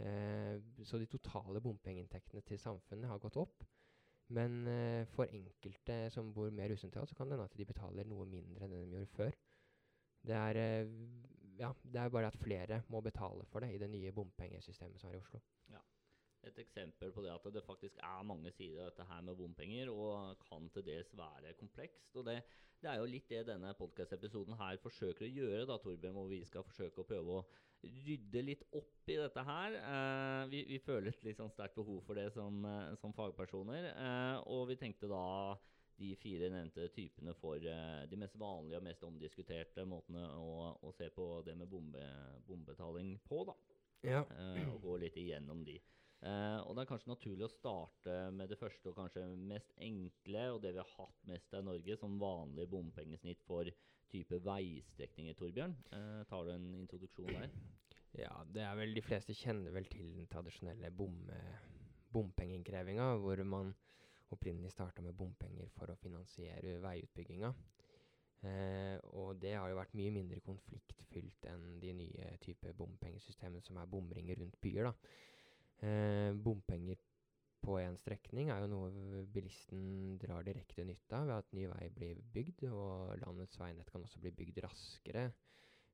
Eh, 0.00 0.60
så 0.84 0.98
de 1.00 1.08
totale 1.08 1.62
bompengeinntektene 1.64 2.42
til 2.44 2.60
samfunnet 2.60 3.10
har 3.10 3.22
gått 3.22 3.38
opp. 3.40 3.64
Men 4.36 4.66
eh, 4.68 5.04
for 5.14 5.30
enkelte 5.30 5.98
som 6.10 6.32
bor 6.34 6.50
mer 6.50 6.74
usentralt, 6.74 7.08
så 7.08 7.14
kan 7.14 7.28
det 7.28 7.36
hende 7.36 7.46
at 7.46 7.56
de 7.56 7.68
betaler 7.68 8.08
noe 8.08 8.26
mindre 8.28 8.66
enn 8.66 8.74
det 8.74 8.82
de 8.82 8.96
gjorde 8.96 9.12
før. 9.14 9.36
Det 10.26 10.34
er, 10.36 10.58
eh, 10.58 10.96
ja, 11.60 11.70
det 11.82 12.00
er 12.02 12.12
bare 12.12 12.32
at 12.32 12.40
flere 12.40 12.82
må 12.92 13.00
betale 13.00 13.46
for 13.50 13.62
det 13.62 13.72
i 13.74 13.80
det 13.80 13.90
nye 13.92 14.12
bompengesystemet 14.12 15.00
som 15.00 15.12
er 15.12 15.20
i 15.20 15.22
Oslo. 15.22 15.40
Et 16.46 16.58
eksempel 16.62 17.12
på 17.12 17.22
det 17.24 17.32
at 17.32 17.46
det 17.54 17.64
faktisk 17.66 17.98
er 18.04 18.26
mange 18.28 18.52
sider 18.54 18.84
av 18.84 18.90
dette 18.90 19.06
her 19.08 19.22
med 19.26 19.38
bompenger, 19.38 19.90
og 19.90 20.36
kan 20.44 20.68
til 20.74 20.84
dels 20.86 21.10
være 21.18 21.54
komplekst. 21.58 22.10
Og 22.14 22.26
det, 22.28 22.36
det 22.82 22.90
er 22.90 23.00
jo 23.00 23.08
litt 23.10 23.30
det 23.32 23.46
denne 23.48 23.72
podkast-episoden 23.78 24.58
her 24.60 24.78
forsøker 24.82 25.26
å 25.26 25.32
gjøre, 25.32 25.64
da, 25.66 25.78
Torbjørn, 25.82 26.18
hvor 26.18 26.28
vi 26.30 26.42
skal 26.46 26.66
forsøke 26.66 27.02
å 27.02 27.08
prøve 27.08 27.38
å 27.40 27.46
rydde 28.06 28.42
litt 28.42 28.66
opp 28.76 29.10
i 29.10 29.16
dette 29.18 29.46
her. 29.48 29.78
Eh, 29.80 30.42
vi, 30.52 30.62
vi 30.70 30.82
føler 30.82 31.12
et 31.12 31.24
litt 31.26 31.40
sånn 31.40 31.52
sterkt 31.54 31.78
behov 31.78 32.02
for 32.06 32.18
det 32.18 32.28
som, 32.34 32.60
eh, 32.68 32.92
som 33.00 33.14
fagpersoner, 33.16 33.90
eh, 33.92 34.36
og 34.52 34.68
vi 34.70 34.78
tenkte 34.80 35.10
da 35.10 35.24
de 35.96 36.12
fire 36.20 36.48
nevnte 36.52 36.90
typene 36.92 37.32
for 37.40 37.56
eh, 37.56 38.04
de 38.10 38.18
mest 38.20 38.36
vanlige 38.38 38.80
og 38.80 38.84
mest 38.84 39.04
omdiskuterte 39.06 39.86
måtene 39.88 40.26
å, 40.36 40.74
å 40.84 40.92
se 40.96 41.08
på 41.14 41.28
det 41.46 41.56
med 41.56 41.70
bombe, 41.72 42.04
bombetaling 42.48 43.16
på, 43.24 43.44
da. 43.48 43.56
Ja. 44.04 44.20
eh, 44.36 44.66
og 44.68 44.82
gå 44.84 44.98
litt 45.02 45.16
igjennom 45.18 45.64
de. 45.66 45.78
Eh, 46.24 46.58
og 46.64 46.74
Det 46.74 46.82
er 46.82 46.88
kanskje 46.90 47.12
naturlig 47.12 47.44
å 47.46 47.52
starte 47.52 48.14
med 48.32 48.48
det 48.48 48.58
første 48.58 48.90
og 48.90 48.96
kanskje 48.96 49.26
mest 49.36 49.72
enkle, 49.76 50.46
og 50.54 50.62
det 50.62 50.72
vi 50.72 50.80
har 50.80 50.94
hatt 50.96 51.28
mest 51.28 51.54
av 51.54 51.64
i 51.64 51.68
Norge, 51.68 51.96
som 52.00 52.18
vanlig 52.20 52.68
bompengesnitt 52.72 53.42
for 53.44 53.68
type 54.10 54.40
veistrekninger, 54.46 55.36
Torbjørn. 55.36 55.76
Eh, 55.92 56.22
tar 56.30 56.46
du 56.46 56.52
en 56.54 56.68
introduksjon 56.80 57.32
der? 57.34 57.50
Ja, 58.16 58.32
det 58.48 58.62
er 58.64 58.76
vel 58.78 58.94
De 58.96 59.02
fleste 59.04 59.34
kjenner 59.36 59.74
vel 59.74 59.88
til 59.92 60.14
den 60.16 60.28
tradisjonelle 60.32 60.90
bom, 60.90 61.18
bompengeinnkrevinga, 62.14 63.16
hvor 63.20 63.42
man 63.44 63.74
opprinnelig 64.32 64.72
starta 64.72 65.02
med 65.04 65.14
bompenger 65.14 65.68
for 65.76 65.92
å 65.92 65.98
finansiere 66.00 66.78
veiutbygginga. 66.82 67.52
Eh, 68.46 68.96
og 69.16 69.38
det 69.42 69.54
har 69.56 69.70
jo 69.70 69.78
vært 69.78 69.94
mye 69.98 70.12
mindre 70.14 70.42
konfliktfylt 70.44 71.46
enn 71.50 71.78
de 71.82 71.92
nye 71.96 72.32
type 72.42 72.72
bompengesystemene 72.78 73.64
som 73.64 73.78
er 73.80 73.90
bomringer 73.90 74.40
rundt 74.40 74.58
byer. 74.62 74.90
da. 74.90 74.94
Eh, 75.84 76.32
bompenger 76.32 76.96
på 77.66 77.76
en 77.80 77.96
strekning 77.98 78.52
er 78.52 78.62
jo 78.62 78.70
noe 78.70 79.24
bilisten 79.32 80.16
drar 80.22 80.46
direkte 80.46 80.84
nytte 80.86 81.18
av 81.18 81.26
ved 81.28 81.36
at 81.36 81.56
ny 81.56 81.66
vei 81.72 81.88
blir 81.92 82.22
bygd, 82.32 82.68
og 82.70 83.16
landets 83.24 83.58
veinett 83.60 83.90
kan 83.90 84.04
også 84.06 84.22
bli 84.22 84.32
bygd 84.38 84.62
raskere 84.64 85.26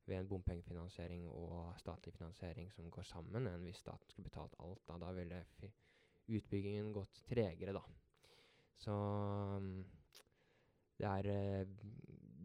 ved 0.07 0.19
en 0.19 0.29
bompengefinansiering 0.29 1.25
og 1.31 1.73
statlig 1.81 2.13
finansiering 2.17 2.71
som 2.75 2.91
går 2.91 3.07
sammen, 3.07 3.47
enn 3.49 3.67
hvis 3.67 3.83
staten 3.85 4.11
skulle 4.11 4.29
betalt 4.29 4.55
alt. 4.63 4.83
Da, 4.89 4.99
da 5.01 5.13
ville 5.17 5.43
utbyggingen 6.33 6.93
gått 6.95 7.23
tregere, 7.29 7.75
da. 7.77 7.83
Så 8.83 8.93
um, 8.93 9.85
det 10.99 11.09
er, 11.09 11.67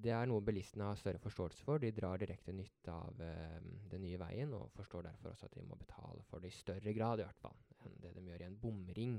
det 0.03 0.13
er 0.13 0.27
noe 0.29 0.43
bilistene 0.45 0.87
har 0.89 0.99
større 0.99 1.21
forståelse 1.21 1.65
for. 1.65 1.81
De 1.81 1.91
drar 1.95 2.19
direkte 2.21 2.53
nytte 2.55 2.93
av 2.93 3.21
um, 3.21 3.69
den 3.91 4.03
nye 4.05 4.19
veien, 4.21 4.53
og 4.57 4.71
forstår 4.75 5.07
derfor 5.09 5.33
også 5.33 5.49
at 5.49 5.57
de 5.57 5.65
må 5.67 5.77
betale 5.79 6.23
for 6.29 6.43
det 6.43 6.51
i 6.51 6.57
større 6.57 6.93
grad, 6.95 7.21
i 7.21 7.27
hvert 7.27 7.41
fall 7.41 7.57
enn 7.85 7.97
det 8.03 8.13
de 8.17 8.25
gjør 8.27 8.43
i 8.43 8.47
en 8.47 8.59
bomring 8.61 9.17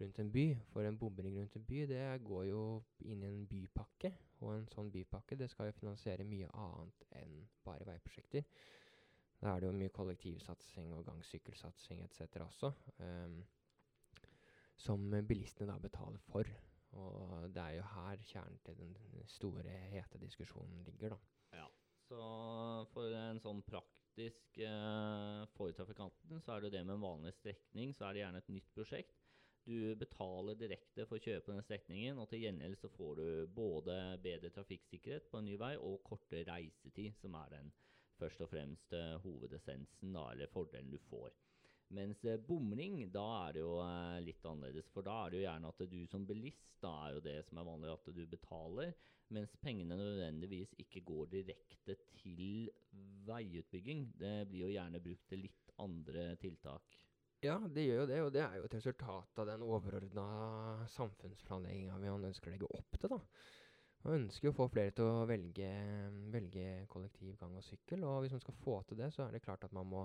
rundt 0.00 0.18
en 0.22 0.32
by. 0.32 0.44
For 0.72 0.86
en 0.86 0.98
bomring 0.98 1.38
rundt 1.38 1.56
en 1.56 1.64
by, 1.66 1.80
det 1.90 2.02
går 2.24 2.44
jo 2.48 2.64
inn 3.04 3.24
i 3.24 3.30
en 3.30 3.46
bypakke. 3.48 4.12
Og 4.40 4.54
en 4.54 4.68
sånn 4.72 4.92
bypakke 4.92 5.36
det 5.36 5.50
skal 5.52 5.70
jo 5.70 5.76
finansiere 5.76 6.28
mye 6.28 6.48
annet 6.56 7.06
enn 7.20 7.36
bare 7.66 7.88
veiprosjekter. 7.88 8.46
Da 9.40 9.54
er 9.54 9.62
det 9.62 9.70
jo 9.70 9.76
mye 9.76 9.92
kollektivsatsing 9.96 10.92
og 10.96 11.06
gangsykkelsatsing 11.08 12.02
etc. 12.04 12.42
også. 12.44 12.72
Um, 13.00 13.40
som 14.80 15.10
bilistene 15.28 15.74
da 15.74 15.80
betaler 15.80 16.20
for. 16.30 16.48
Og 16.98 17.50
det 17.54 17.62
er 17.62 17.76
jo 17.78 17.86
her 17.94 18.22
kjernen 18.32 18.58
til 18.66 18.78
den 18.80 18.94
store, 19.30 19.76
hete 19.92 20.18
diskusjonen 20.22 20.82
ligger, 20.86 21.14
da. 21.14 21.60
Ja. 21.60 21.66
Så 22.08 22.20
for 22.90 23.14
en 23.14 23.38
sånn 23.42 23.62
praktisk 23.66 24.58
eh, 24.58 25.42
for 25.54 25.74
trafikanten, 25.76 26.42
så 26.42 26.56
er 26.56 26.66
det 26.66 26.72
det 26.74 26.84
med 26.86 26.96
en 26.96 27.04
vanlig 27.04 27.34
strekning, 27.38 27.94
så 27.94 28.08
er 28.08 28.16
det 28.16 28.24
gjerne 28.24 28.42
et 28.42 28.54
nytt 28.56 28.72
prosjekt. 28.74 29.20
Du 29.68 29.94
betaler 30.00 30.56
direkte 30.58 31.04
for 31.06 31.20
å 31.20 31.22
kjøpe 31.22 31.52
den 31.52 31.62
strekningen, 31.62 32.18
og 32.18 32.30
til 32.30 32.42
gjengjeld 32.42 32.80
så 32.80 32.90
får 32.90 33.20
du 33.20 33.28
både 33.54 33.96
bedre 34.24 34.50
trafikksikkerhet 34.54 35.28
på 35.30 35.38
en 35.38 35.46
ny 35.46 35.58
vei 35.60 35.74
og 35.76 36.00
kortere 36.06 36.48
reisetid, 36.48 37.14
som 37.20 37.36
er 37.38 37.52
den 37.54 37.70
først 38.20 38.40
og 38.44 38.50
fremst 38.50 38.96
uh, 38.96 39.20
hovedessensen, 39.24 40.16
da, 40.16 40.26
eller 40.32 40.50
fordelen 40.52 40.90
du 40.92 40.98
får. 41.10 41.36
Mens 41.96 42.22
uh, 42.24 42.36
bomring, 42.46 43.02
da 43.10 43.26
er 43.48 43.56
det 43.56 43.64
jo 43.64 43.76
uh, 43.82 44.18
litt 44.22 44.44
annerledes. 44.46 44.90
For 44.94 45.06
da 45.06 45.16
er 45.24 45.32
det 45.32 45.40
jo 45.40 45.46
gjerne 45.46 45.72
at 45.72 45.84
du 45.90 46.00
som 46.10 46.26
bilist, 46.28 46.68
da 46.82 46.92
er 47.06 47.16
jo 47.16 47.24
det 47.24 47.36
som 47.48 47.58
er 47.60 47.66
vanlig 47.66 47.92
at 47.92 48.10
du 48.14 48.22
betaler, 48.30 48.94
mens 49.34 49.54
pengene 49.62 49.98
nødvendigvis 49.98 50.74
ikke 50.82 51.04
går 51.06 51.30
direkte 51.34 51.98
til 52.18 52.70
veiutbygging. 53.26 54.08
Det 54.18 54.34
blir 54.50 54.66
jo 54.66 54.74
gjerne 54.74 55.02
brukt 55.02 55.26
til 55.30 55.44
litt 55.46 55.74
andre 55.82 56.32
tiltak. 56.42 56.98
Ja, 57.40 57.56
det 57.72 57.86
gjør 57.86 58.02
jo 58.02 58.08
det, 58.10 58.20
og 58.20 58.34
det 58.34 58.42
er 58.44 58.58
jo 58.58 58.66
et 58.66 58.74
resultat 58.76 59.38
av 59.40 59.46
den 59.48 59.62
overordna 59.64 60.24
samfunnsplanlegginga 60.92 61.96
vi 62.02 62.10
ønsker 62.12 62.50
å 62.50 62.52
legge 62.52 62.68
opp 62.76 62.98
til. 63.00 63.14
da. 63.14 63.20
Man 64.04 64.16
ønsker 64.18 64.48
jo 64.48 64.52
å 64.52 64.58
få 64.58 64.66
flere 64.72 64.92
til 64.96 65.08
å 65.08 65.24
velge, 65.28 65.70
velge 66.32 66.66
kollektiv, 66.92 67.34
gang 67.40 67.56
og 67.56 67.64
sykkel. 67.64 68.04
Og 68.08 68.22
hvis 68.22 68.34
man 68.36 68.42
skal 68.44 68.58
få 68.60 68.76
til 68.88 69.00
det, 69.00 69.08
så 69.14 69.24
er 69.24 69.34
det 69.34 69.42
klart 69.44 69.64
at 69.64 69.74
man 69.76 69.88
må 69.88 70.04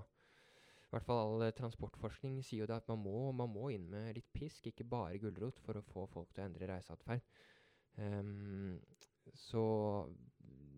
hvert 0.96 1.08
fall 1.08 1.22
all 1.24 1.56
transportforskning 1.58 2.40
sier 2.44 2.64
jo 2.64 2.70
det 2.72 2.80
at 2.80 2.88
man 2.92 3.02
må, 3.04 3.18
man 3.36 3.52
må 3.52 3.70
inn 3.76 3.90
med 3.92 4.16
litt 4.18 4.32
pisk, 4.36 4.70
ikke 4.72 4.88
bare 4.90 5.20
gulrot, 5.22 5.60
for 5.66 5.80
å 5.80 5.86
få 5.92 6.06
folk 6.14 6.32
til 6.34 6.46
å 6.46 6.48
endre 6.50 6.70
reiseatferd. 6.72 7.26
Um, 7.96 8.80
så 9.34 9.62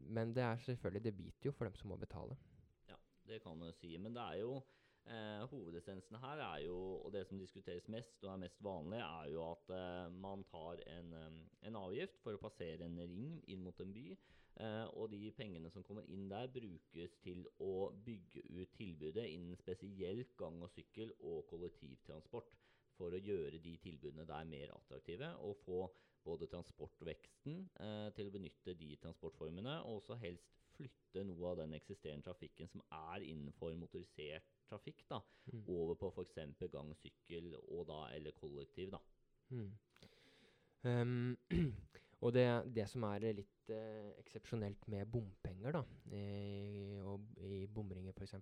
Men 0.08 0.30
det 0.36 0.44
er 0.46 0.60
selvfølgelig 0.62 1.02
Det 1.04 1.14
biter 1.18 1.48
jo 1.50 1.52
for 1.52 1.66
dem 1.66 1.76
som 1.76 1.90
må 1.90 1.98
betale. 1.98 2.38
Ja, 2.88 2.98
det 3.28 3.42
kan 3.44 3.58
man 3.58 3.74
si. 3.74 3.98
Men 3.98 4.14
det 4.14 4.22
er 4.22 4.44
jo 4.44 4.60
Eh, 5.08 5.44
hovedessensen 5.48 6.18
her 6.20 6.42
er 6.44 6.64
jo, 6.66 6.78
og 7.06 7.14
det 7.14 7.22
som 7.28 7.40
diskuteres 7.40 7.86
mest 7.88 8.24
og 8.26 8.34
er 8.34 8.42
mest 8.42 8.64
vanlig, 8.64 8.98
er 9.00 9.30
jo 9.32 9.44
at 9.54 9.70
eh, 9.72 10.08
man 10.12 10.44
tar 10.52 10.82
en, 10.98 11.14
um, 11.14 11.38
en, 11.62 11.78
avgift 11.80 12.20
for 12.24 12.36
å 12.36 12.42
passere 12.42 12.84
en 12.84 13.00
ring 13.00 13.38
inn 13.48 13.64
mot 13.64 13.80
en 13.80 13.94
by. 13.96 14.10
Eh, 14.58 14.86
og 14.98 15.12
de 15.12 15.30
pengene 15.38 15.70
som 15.70 15.84
kommer 15.86 16.08
inn 16.10 16.26
der, 16.32 16.50
brukes 16.50 17.14
til 17.22 17.44
å 17.62 17.92
bygge 18.06 18.42
ut 18.50 18.74
tilbudet 18.78 19.28
innen 19.30 19.58
spesielt 19.60 20.34
gang 20.40 20.58
og 20.66 20.72
sykkel 20.74 21.14
og 21.20 21.46
kollektivtransport. 21.52 22.50
For 22.98 23.14
å 23.14 23.22
gjøre 23.22 23.60
de 23.62 23.76
tilbudene 23.84 24.26
der 24.26 24.48
mer 24.50 24.74
attraktive, 24.74 25.30
og 25.46 25.60
få 25.62 25.82
både 26.26 26.50
transportveksten 26.52 27.60
eh, 27.86 28.08
til 28.18 28.30
å 28.30 28.34
benytte 28.34 28.74
de 28.80 28.96
transportformene, 29.04 29.78
og 29.86 30.02
også 30.02 30.18
helst 30.24 30.58
flytte 30.78 31.24
noe 31.26 31.52
av 31.52 31.62
den 31.62 31.76
eksisterende 31.78 32.26
trafikken 32.26 32.70
som 32.72 32.82
er 32.94 33.26
innenfor 33.26 33.78
motorisert 33.80 34.50
trafikk, 34.70 35.06
da, 35.10 35.22
mm. 35.54 35.64
over 35.74 35.96
på 36.02 36.12
f.eks. 36.16 36.66
gang, 36.74 36.92
sykkel 36.98 37.54
og 37.62 37.86
da, 37.90 38.02
eller 38.18 38.36
kollektiv. 38.42 38.98
da. 38.98 39.02
Mm. 39.54 39.70
Um, 40.88 41.38
og 42.26 42.34
det, 42.34 42.48
det, 42.74 42.88
som 42.90 43.06
er 43.12 43.28
litt 43.38 43.70
eh, 43.74 44.14
eksepsjonelt 44.24 44.88
med 44.90 45.10
bompenger, 45.14 45.78
da, 45.78 45.84
i, 46.18 46.98
og, 47.06 47.28
i 47.46 47.66
bomringer 47.70 48.16
f.eks., 48.16 48.34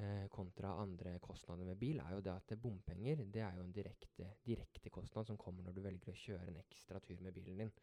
eh, 0.00 0.24
kontra 0.32 0.72
andre 0.80 1.18
kostnader 1.20 1.68
med 1.68 1.76
bil, 1.80 2.00
er 2.00 2.16
jo 2.16 2.24
det 2.24 2.32
at 2.32 2.56
bompenger 2.62 3.20
det 3.26 3.44
er 3.44 3.58
jo 3.58 3.66
en 3.66 3.74
direkte, 3.76 4.30
direkte 4.46 4.92
kostnad 4.92 5.28
som 5.28 5.38
kommer 5.40 5.66
når 5.66 5.76
du 5.76 5.82
velger 5.84 6.12
å 6.12 6.20
kjøre 6.22 6.48
en 6.48 6.60
ekstra 6.62 7.02
tur 7.04 7.20
med 7.20 7.36
bilen 7.36 7.66
din. 7.66 7.74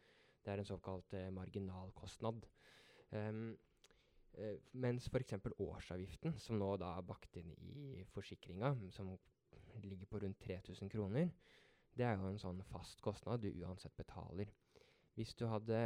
Det 0.41 0.53
er 0.53 0.63
en 0.63 0.69
såkalt 0.69 1.13
eh, 1.13 1.29
marginalkostnad. 1.35 2.45
Um, 3.11 3.51
eh, 4.33 4.57
mens 4.81 5.09
f.eks. 5.11 5.37
årsavgiften, 5.59 6.37
som 6.41 6.57
nå 6.57 6.73
da 6.81 6.95
er 6.97 7.05
bakt 7.05 7.37
inn 7.37 7.53
i 7.69 8.01
forsikringa, 8.15 8.73
som 8.95 9.13
ligger 9.83 10.09
på 10.09 10.23
rundt 10.23 10.39
3000 10.41 10.89
kroner, 10.89 11.29
det 11.97 12.05
er 12.05 12.17
jo 12.17 12.29
en 12.29 12.41
sånn 12.41 12.63
fast 12.69 13.01
kostnad 13.01 13.43
du 13.43 13.51
uansett 13.61 13.93
betaler. 13.97 14.49
Hvis 15.17 15.33
du 15.33 15.47
hadde 15.49 15.77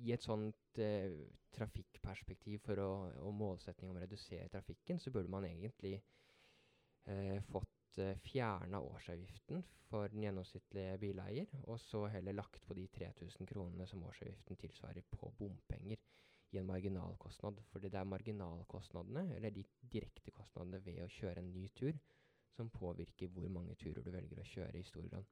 i 0.00 0.12
et 0.14 0.24
sånt 0.24 0.80
eh, 0.80 1.12
trafikkperspektiv 1.54 2.62
for 2.64 2.80
å, 2.82 2.90
og 3.22 3.36
målsetning 3.36 3.92
om 3.92 3.98
å 3.98 4.02
redusere 4.02 4.48
trafikken, 4.52 4.98
så 4.98 5.12
burde 5.14 5.30
man 5.30 5.46
egentlig 5.46 5.98
eh, 7.06 7.38
fått 7.50 8.00
eh, 8.00 8.16
fjerna 8.24 8.80
årsavgiften 8.80 9.62
for 9.90 10.08
den 10.10 10.24
gjennomsnittlige 10.24 10.96
bileier, 11.02 11.52
og 11.68 11.78
så 11.84 12.06
heller 12.10 12.36
lagt 12.40 12.64
på 12.66 12.76
de 12.78 12.88
3000 12.96 13.50
kronene 13.52 13.86
som 13.86 14.02
årsavgiften 14.08 14.58
tilsvarer 14.64 15.04
på 15.12 15.30
bompenger 15.38 16.00
i 16.54 16.58
en 16.58 16.66
marginalkostnad. 16.66 17.60
Fordi 17.70 17.92
det 17.92 18.00
er 18.00 18.10
marginalkostnadene, 18.10 19.28
eller 19.36 19.54
de 19.54 19.68
direkte 19.92 20.32
kostnadene 20.34 20.80
ved 20.86 21.04
å 21.04 21.12
kjøre 21.20 21.44
en 21.44 21.52
ny 21.54 21.68
tur, 21.76 22.00
som 22.56 22.70
påvirker 22.70 23.30
hvor 23.34 23.50
mange 23.50 23.74
turer 23.78 24.02
du 24.02 24.10
velger 24.14 24.40
å 24.40 24.48
kjøre 24.48 24.80
i 24.80 24.86
stor 24.86 25.06
grad. 25.10 25.30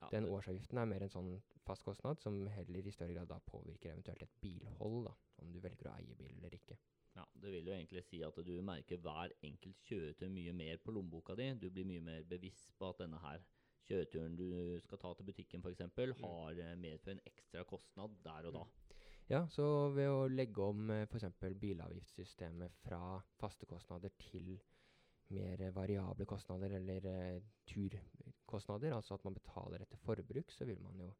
Ja, 0.00 0.08
Den 0.12 0.28
årsavgiften 0.30 0.78
er 0.78 0.86
mer 0.86 1.02
en 1.02 1.10
sånn 1.12 1.32
fast 1.66 1.82
kostnad 1.84 2.20
som 2.22 2.38
heller 2.54 2.86
i 2.86 2.94
større 2.94 3.16
grad 3.16 3.30
da 3.30 3.40
påvirker 3.44 3.92
eventuelt 3.92 4.22
et 4.22 4.36
bilhold, 4.40 5.08
da, 5.08 5.14
om 5.42 5.50
du 5.52 5.58
velger 5.60 5.90
å 5.90 5.96
eie 5.98 6.14
bil 6.18 6.36
eller 6.36 6.54
ikke. 6.54 6.78
Ja, 7.18 7.24
Det 7.34 7.50
vil 7.50 7.66
jo 7.66 7.74
egentlig 7.74 8.04
si 8.06 8.20
at 8.22 8.36
du 8.46 8.52
merker 8.62 9.00
hver 9.02 9.34
enkelt 9.42 9.80
kjøretøy 9.88 10.28
mye 10.30 10.52
mer 10.54 10.78
på 10.78 10.94
lommeboka 10.94 11.34
di. 11.34 11.48
Du 11.58 11.66
blir 11.70 11.88
mye 11.88 12.04
mer 12.04 12.26
bevisst 12.30 12.76
på 12.78 12.92
at 12.92 13.02
denne 13.02 13.18
her 13.24 13.42
kjøreturen 13.88 14.36
du 14.38 14.78
skal 14.84 15.00
ta 15.02 15.14
til 15.16 15.26
butikken 15.26 15.64
f.eks., 15.64 15.82
mm. 15.96 16.22
har 16.22 16.60
eh, 16.62 16.76
medført 16.78 17.16
en 17.16 17.24
ekstra 17.26 17.64
kostnad 17.66 18.14
der 18.22 18.50
og 18.50 18.54
da. 18.54 18.64
Mm. 18.68 18.88
Ja, 19.28 19.42
så 19.52 19.64
ved 19.92 20.08
å 20.08 20.28
legge 20.30 20.64
om 20.64 20.88
eh, 20.94 21.04
f.eks. 21.08 21.26
bilavgiftssystemet 21.60 22.78
fra 22.84 23.00
faste 23.40 23.66
kostnader 23.68 24.14
til 24.22 24.54
mer 25.34 25.70
variable 25.76 26.26
kostnader, 26.28 26.74
eller 26.78 27.06
eh, 27.12 27.42
turkostnader, 27.68 28.94
altså 28.96 29.18
at 29.18 29.24
man 29.26 29.36
betaler 29.36 29.84
etter 29.84 30.00
forbruk, 30.04 30.52
så 30.54 30.66
vil 30.68 30.80
man 30.82 31.02
jo 31.04 31.10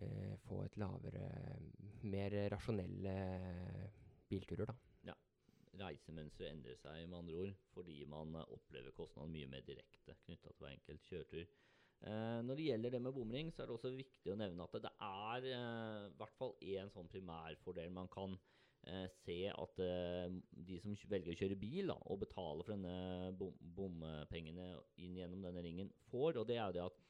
eh, 0.00 0.34
få 0.46 0.62
et 0.64 0.78
lavere, 0.80 1.28
mer 2.04 2.38
rasjonelle 2.54 3.14
bilturer, 4.30 4.70
da. 4.70 4.76
Ja. 5.10 5.18
Reisemønsteret 5.80 6.52
endrer 6.52 6.78
seg 6.78 7.04
med 7.08 7.18
andre 7.18 7.38
ord 7.42 7.54
fordi 7.74 7.96
man 8.06 8.36
opplever 8.44 8.94
kostnaden 8.94 9.32
mye 9.34 9.48
mer 9.50 9.64
direkte 9.66 10.14
knytta 10.26 10.52
til 10.52 10.62
hver 10.62 10.76
enkelt 10.76 11.08
kjøretur. 11.08 11.54
Uh, 12.04 12.42
når 12.44 12.58
det 12.58 12.66
gjelder 12.68 12.92
det 12.92 13.00
med 13.00 13.14
bomring, 13.16 13.48
så 13.50 13.62
er 13.62 13.68
det 13.70 13.74
også 13.78 13.90
viktig 13.96 14.32
å 14.32 14.36
nevne 14.36 14.66
at 14.66 14.74
det 14.84 14.90
er 15.06 15.46
i 15.48 15.54
hvert 16.18 16.34
fall 16.36 16.52
én 16.60 16.90
sånn 16.92 17.08
primærfordel 17.08 17.94
man 17.94 18.10
kan 18.12 18.36
uh, 18.88 19.06
se 19.22 19.38
at 19.52 19.80
de 20.68 20.78
som 20.82 20.96
velger 21.10 21.34
å 21.34 21.40
kjøre 21.42 21.58
bil 21.60 21.92
da, 21.92 21.98
og 22.10 22.22
betale 22.24 22.66
for 22.66 22.76
denne 22.76 23.32
bom 23.38 23.54
bompengene 23.76 24.74
inn 25.02 25.18
gjennom 25.18 25.44
denne 25.46 25.64
ringen, 25.64 25.90
får. 26.10 26.40
Og 26.40 26.48
det 26.48 26.58
er 26.58 26.68
jo 26.68 26.76
det 26.78 26.86
at 26.88 27.02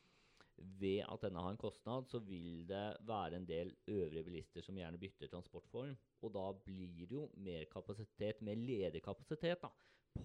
ved 0.81 1.02
at 1.09 1.25
denne 1.25 1.43
har 1.43 1.54
en 1.54 1.61
kostnad, 1.61 2.07
så 2.11 2.21
vil 2.23 2.64
det 2.69 2.85
være 3.07 3.40
en 3.40 3.49
del 3.49 3.73
øvrige 3.90 4.25
bilister 4.26 4.62
som 4.62 4.76
gjerne 4.78 5.00
bytter 5.00 5.31
transportform. 5.33 5.97
Og 6.23 6.35
da 6.35 6.45
blir 6.66 7.07
det 7.09 7.16
jo 7.16 7.26
mer 7.37 7.64
kapasitet, 7.73 8.43
mer 8.43 8.54
ledig 8.54 9.02
kapasitet 9.02 9.62
da, 9.62 9.71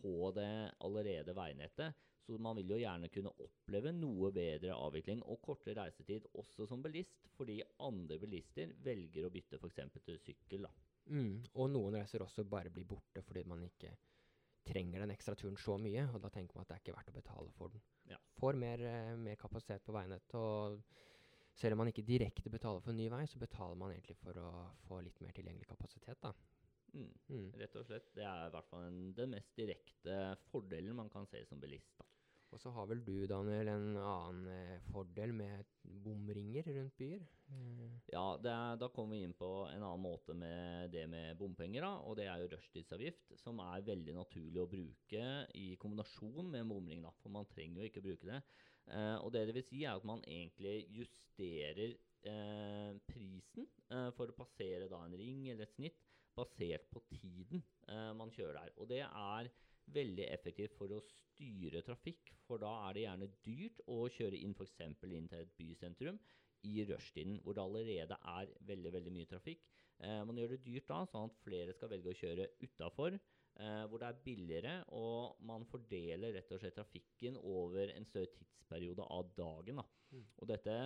på 0.02 0.32
det 0.36 0.52
allerede 0.86 1.36
veinettet. 1.36 2.06
Så 2.26 2.38
man 2.38 2.60
vil 2.60 2.76
jo 2.76 2.78
gjerne 2.78 3.10
kunne 3.10 3.34
oppleve 3.42 3.94
noe 3.96 4.30
bedre 4.36 4.76
avvikling 4.76 5.24
og 5.26 5.42
kortere 5.42 5.80
reisetid 5.82 6.28
også 6.38 6.68
som 6.70 6.84
bilist, 6.84 7.26
fordi 7.38 7.58
andre 7.82 8.20
bilister 8.22 8.76
velger 8.86 9.26
å 9.26 9.34
bytte 9.34 9.58
f.eks. 9.58 9.82
til 10.06 10.22
sykkel. 10.22 10.68
da. 10.68 10.89
Mm, 11.10 11.42
og 11.56 11.72
noen 11.74 11.98
reiser 11.98 12.24
også 12.24 12.46
bare 12.46 12.72
blir 12.74 12.88
borte 12.90 13.24
fordi 13.26 13.44
man 13.50 13.64
ikke 13.66 13.96
trenger 14.70 15.02
den 15.02 15.14
ekstra 15.14 15.34
turen 15.38 15.58
så 15.58 15.78
mye, 15.82 16.04
og 16.14 16.22
da 16.22 16.30
tenker 16.34 16.58
man 16.58 16.66
at 16.66 16.70
det 16.70 16.76
er 16.78 16.84
ikke 16.84 16.98
verdt 16.98 17.12
å 17.12 17.16
betale 17.16 17.54
for 17.56 17.74
den. 17.74 17.82
Ja. 18.12 18.20
Får 18.38 18.60
mer, 18.60 18.84
eh, 18.86 19.16
mer 19.18 19.40
kapasitet 19.40 19.86
på 19.86 19.96
veinettet, 19.96 20.36
og 20.36 20.84
selv 21.58 21.74
om 21.74 21.82
man 21.82 21.90
ikke 21.92 22.06
direkte 22.06 22.52
betaler 22.54 22.84
for 22.84 22.94
en 22.94 23.02
ny 23.02 23.10
vei, 23.12 23.24
så 23.26 23.42
betaler 23.42 23.80
man 23.80 23.96
egentlig 23.96 24.18
for 24.22 24.38
å 24.38 24.52
få 24.86 25.02
litt 25.04 25.20
mer 25.24 25.34
tilgjengelig 25.36 25.72
kapasitet, 25.72 26.22
da. 26.22 26.34
Mm. 26.94 27.10
Mm. 27.30 27.50
Rett 27.62 27.76
og 27.78 27.86
slett. 27.86 28.14
Det 28.16 28.26
er 28.26 28.48
i 28.48 28.54
hvert 28.54 28.70
fall 28.70 28.86
en, 28.88 29.02
den 29.18 29.34
mest 29.36 29.58
direkte 29.58 30.20
fordelen 30.50 30.96
man 30.98 31.10
kan 31.14 31.28
se 31.30 31.44
som 31.46 31.62
bilist. 31.62 31.92
da. 31.98 32.06
Og 32.50 32.58
så 32.62 32.72
har 32.74 32.88
vel 32.90 33.02
du, 33.06 33.14
Daniel, 33.30 33.70
en 33.70 33.98
annen 34.02 34.48
eh, 34.50 34.80
fordel 34.90 35.36
med 35.38 35.68
bomringer 36.06 36.66
rundt 36.80 36.96
byer? 36.98 37.22
Eh, 37.54 38.00
Ja, 38.10 38.24
er, 38.42 38.80
da 38.82 38.90
kommer 38.90 39.14
vi 39.16 39.22
inn 39.28 39.36
på 39.38 39.50
en 39.70 39.84
annen 39.86 40.02
måte 40.02 40.34
med 40.34 40.90
det 40.96 41.06
med 41.12 41.38
bompenger, 41.38 41.86
da, 41.86 41.92
og 42.10 42.18
det 42.18 42.26
er 42.26 42.42
jo 42.42 42.50
rushtidsavgift, 42.56 43.36
som 43.38 43.62
er 43.62 43.86
veldig 43.86 44.18
naturlig 44.18 44.64
å 44.64 44.70
bruke 44.72 45.28
i 45.62 45.68
kombinasjon 45.82 46.50
med 46.50 46.66
bomring, 46.72 47.06
da, 47.06 47.14
for 47.22 47.34
man 47.38 47.46
trenger 47.54 47.84
jo 47.84 47.92
ikke 47.92 48.06
bruke 48.08 48.32
det. 48.32 48.42
Eh, 48.90 49.16
og 49.22 49.30
det 49.36 49.46
det 49.46 49.58
vil 49.60 49.68
si, 49.70 49.84
er 49.86 49.94
at 50.00 50.10
man 50.10 50.26
egentlig 50.26 50.88
justerer 50.98 51.94
eh, 52.26 52.98
prisen 53.14 53.70
eh, 53.94 54.10
for 54.18 54.34
å 54.34 54.38
passere 54.42 54.90
da 54.90 55.04
en 55.06 55.18
ring 55.22 55.46
eller 55.52 55.70
et 55.70 55.78
snitt, 55.78 56.02
basert 56.40 56.86
på 56.94 57.02
tiden 57.14 57.62
eh, 57.92 58.12
man 58.18 58.34
kjører 58.34 58.64
der. 58.64 58.74
Og 58.82 58.90
det 58.90 59.04
er 59.06 59.50
veldig 59.94 60.28
effektivt 60.30 60.76
for 60.78 60.92
å 60.94 61.02
styre 61.06 61.82
trafikk, 61.86 62.34
for 62.48 62.62
da 62.62 62.72
er 62.88 62.96
det 62.96 63.06
gjerne 63.06 63.32
dyrt 63.46 63.82
å 63.88 64.04
kjøre 64.14 64.40
inn 64.40 64.56
f.eks. 64.56 64.80
inn 64.86 65.30
til 65.32 65.42
et 65.42 65.58
bysentrum 65.58 66.20
i 66.68 66.84
rushtiden, 66.88 67.40
hvor 67.44 67.56
det 67.56 67.64
allerede 67.64 68.18
er 68.34 68.54
veldig 68.68 68.94
veldig 68.98 69.14
mye 69.16 69.30
trafikk. 69.30 69.64
Eh, 70.00 70.22
man 70.28 70.38
gjør 70.40 70.56
det 70.56 70.64
dyrt 70.66 70.88
da, 70.92 71.04
sånn 71.08 71.30
at 71.30 71.40
flere 71.44 71.76
skal 71.76 71.92
velge 71.92 72.12
å 72.12 72.20
kjøre 72.20 72.48
utafor, 72.64 73.16
eh, 73.16 73.84
hvor 73.88 74.02
det 74.02 74.10
er 74.10 74.22
billigere, 74.26 74.76
og 74.96 75.40
man 75.48 75.66
fordeler 75.72 76.36
rett 76.36 76.52
og 76.56 76.62
slett 76.62 76.78
trafikken 76.80 77.40
over 77.40 77.92
en 77.96 78.08
større 78.08 78.32
tidsperiode 78.36 79.08
av 79.08 79.34
dagen. 79.38 79.82
da. 79.82 79.88
Mm. 80.12 80.26
Og 80.38 80.48
dette 80.48 80.78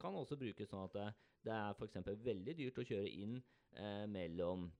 kan 0.00 0.16
også 0.16 0.38
brukes 0.40 0.70
sånn 0.70 0.86
at 0.88 0.96
det, 0.96 1.10
det 1.44 1.56
er 1.56 1.76
f.eks. 1.76 2.00
veldig 2.24 2.56
dyrt 2.60 2.80
å 2.80 2.88
kjøre 2.88 3.12
inn 3.12 3.36
eh, 3.76 4.06
mellom 4.10 4.70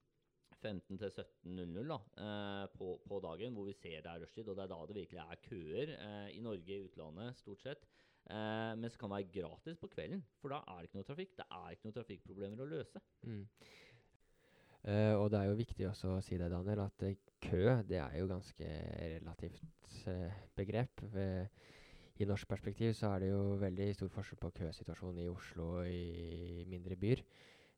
15 0.64 0.98
til 1.00 1.12
17.00 1.12 1.92
da, 1.92 1.98
eh, 2.24 2.64
på, 2.78 2.94
på 3.08 3.20
dagen, 3.24 3.54
hvor 3.56 3.68
vi 3.68 3.76
ser 3.76 4.00
det 4.04 4.10
er 4.10 4.24
rushtid. 4.24 4.48
Og 4.48 4.56
det 4.56 4.64
er 4.64 4.72
da 4.72 4.80
det 4.88 4.98
virkelig 4.98 5.22
er 5.22 5.44
køer 5.44 5.94
eh, 5.98 6.28
i 6.38 6.42
Norge, 6.44 6.78
i 6.78 6.82
utlandet, 6.88 7.38
stort 7.38 7.62
sett. 7.64 7.86
Eh, 8.24 8.72
mens 8.80 8.96
det 8.96 9.00
kan 9.00 9.12
være 9.12 9.30
gratis 9.32 9.80
på 9.80 9.90
kvelden, 9.92 10.24
for 10.40 10.54
da 10.54 10.62
er 10.64 10.80
det 10.80 10.90
ikke 10.90 11.00
noe 11.00 11.08
trafikk. 11.10 11.34
Det 11.40 11.48
er 11.50 11.74
ikke 11.74 11.88
noen 11.88 11.98
trafikkproblemer 11.98 12.64
å 12.64 12.70
løse. 12.70 13.04
Mm. 13.28 13.42
Uh, 14.84 15.16
og 15.16 15.30
det 15.32 15.38
er 15.38 15.48
jo 15.48 15.56
viktig 15.56 15.86
også 15.88 16.10
å 16.12 16.24
si 16.24 16.36
det, 16.36 16.50
Daniel, 16.52 16.82
at 16.84 17.04
uh, 17.08 17.14
kø 17.40 17.62
det 17.88 18.02
er 18.02 18.18
jo 18.18 18.26
ganske 18.28 18.66
relativt 19.14 19.94
uh, 20.12 20.42
begrep. 20.60 21.00
I 22.20 22.26
norsk 22.28 22.46
perspektiv 22.46 22.92
så 22.94 23.14
er 23.14 23.24
det 23.24 23.30
jo 23.30 23.56
veldig 23.62 23.86
stor 23.96 24.12
forskjell 24.12 24.42
på 24.42 24.52
køsituasjonen 24.60 25.22
i 25.24 25.30
Oslo 25.32 25.70
og 25.80 25.88
i 25.88 26.66
mindre 26.68 26.98
byer. 27.00 27.24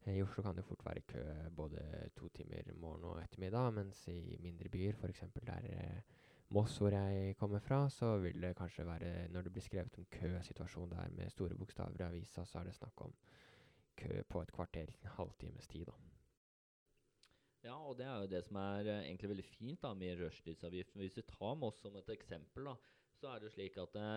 Eh, 0.07 0.17
I 0.19 0.23
Oslo 0.23 0.43
kan 0.43 0.57
det 0.57 0.65
fort 0.65 0.85
være 0.87 1.03
kø 1.11 1.25
både 1.57 2.11
to 2.17 2.29
timer 2.29 2.73
morgen 2.75 3.05
og 3.05 3.23
ettermiddag, 3.23 3.73
mens 3.75 4.07
i 4.09 4.37
mindre 4.41 4.71
byer, 4.71 4.95
f.eks. 4.95 5.25
der 5.47 5.71
eh, 5.73 6.01
Moss, 6.49 6.79
hvor 6.79 6.95
jeg 6.95 7.37
kommer 7.37 7.59
fra, 7.59 7.89
så 7.91 8.17
vil 8.23 8.43
det 8.43 8.57
kanskje 8.57 8.87
være 8.87 9.29
Når 9.29 9.43
det 9.43 9.53
blir 9.53 9.63
skrevet 9.63 9.99
om 9.99 10.05
køsituasjon 10.11 10.91
der 10.91 11.09
med 11.11 11.31
store 11.31 11.55
bokstaver 11.55 12.01
i 12.01 12.03
avisa, 12.03 12.45
så 12.45 12.59
er 12.59 12.65
det 12.65 12.75
snakk 12.75 13.01
om 13.03 13.15
kø 13.97 14.23
på 14.29 14.43
et 14.43 14.53
kvarter, 14.53 14.93
en 15.03 15.11
halvtimes 15.17 15.67
tid. 15.67 15.85
da. 15.85 15.93
Ja, 17.65 17.75
og 17.75 17.99
det 17.99 18.07
er 18.07 18.21
jo 18.21 18.27
det 18.31 18.45
som 18.45 18.57
er 18.57 18.87
eh, 18.87 19.05
egentlig 19.09 19.29
veldig 19.29 19.45
fint 19.45 19.83
da 19.83 19.95
med 19.95 20.21
rushtidsavgiften. 20.21 21.01
Hvis 21.01 21.16
vi 21.16 21.23
tar 21.23 21.55
Moss 21.55 21.81
som 21.83 21.97
et 21.97 22.11
eksempel, 22.14 22.64
da, 22.71 22.77
så 23.16 23.31
er 23.33 23.42
det 23.42 23.52
slik 23.55 23.76
at 23.81 23.94
det, 23.96 24.09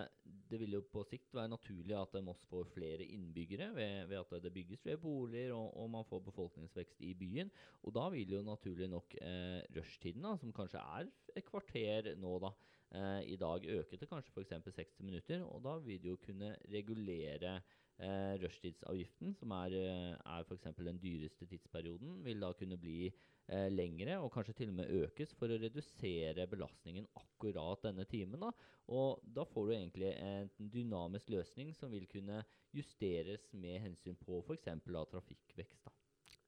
det 0.50 0.58
vil 0.60 0.76
jo 0.76 0.80
på 0.92 1.02
sikt 1.08 1.32
være 1.36 1.50
naturlig 1.52 1.94
at 1.96 2.16
eh, 2.18 2.24
Moss 2.24 2.42
får 2.50 2.68
flere 2.74 3.06
innbyggere 3.06 3.70
ved, 3.76 4.10
ved 4.10 4.20
at 4.20 4.44
det 4.44 4.52
bygges 4.54 4.82
flere 4.84 5.00
boliger 5.00 5.54
og, 5.56 5.72
og 5.80 5.90
man 5.90 6.06
får 6.08 6.22
befolkningsvekst 6.28 7.00
i 7.06 7.14
byen. 7.18 7.52
Og 7.82 7.94
da 7.96 8.08
vil 8.12 8.36
jo 8.36 8.42
naturlig 8.46 8.90
nok 8.92 9.16
eh, 9.22 9.60
rushtiden, 9.76 10.26
da, 10.26 10.36
som 10.40 10.52
kanskje 10.56 10.82
er 10.98 11.08
et 11.36 11.46
kvarter 11.48 12.12
nå, 12.20 12.36
da, 12.44 12.52
eh, 12.92 13.20
i 13.34 13.38
dag 13.40 13.66
øke 13.78 13.96
til 13.96 14.10
kanskje 14.10 14.34
f.eks. 14.36 14.56
60 14.68 15.06
minutter. 15.08 15.46
Og 15.48 15.64
da 15.64 15.78
vil 15.84 16.02
det 16.02 16.12
jo 16.12 16.20
kunne 16.20 16.54
regulere 16.72 17.60
eh, 18.02 18.36
rushtidsavgiften, 18.42 19.34
som 19.38 19.52
er, 19.56 19.76
eh, 19.76 20.14
er 20.16 20.46
f.eks. 20.46 20.68
den 20.78 21.00
dyreste 21.02 21.46
tidsperioden, 21.48 22.18
vil 22.24 22.42
da 22.42 22.52
kunne 22.56 22.78
bli 22.80 23.06
eh, 23.06 23.68
lengre, 23.72 24.18
og 24.20 24.32
kanskje 24.34 24.56
til 24.60 24.72
og 24.72 24.78
med 24.80 24.92
økes 25.04 25.34
for 25.38 25.52
å 25.52 25.58
redusere 25.60 26.48
belastningen 26.50 27.08
akkurat 27.20 27.82
denne 27.86 28.06
timen. 28.10 28.40
da, 28.40 28.52
Og 28.88 29.22
da 29.24 29.44
får 29.44 29.66
du 29.66 29.72
egentlig 29.76 30.12
en 30.16 30.50
dynamisk 30.72 31.30
løsning 31.30 31.74
som 31.76 31.92
vil 31.92 32.06
kunne 32.10 32.42
justeres 32.74 33.48
med 33.52 33.80
hensyn 33.86 34.16
på 34.16 34.42
f.eks. 34.44 34.68
trafikkvekst. 34.84 35.84
da. 35.84 35.92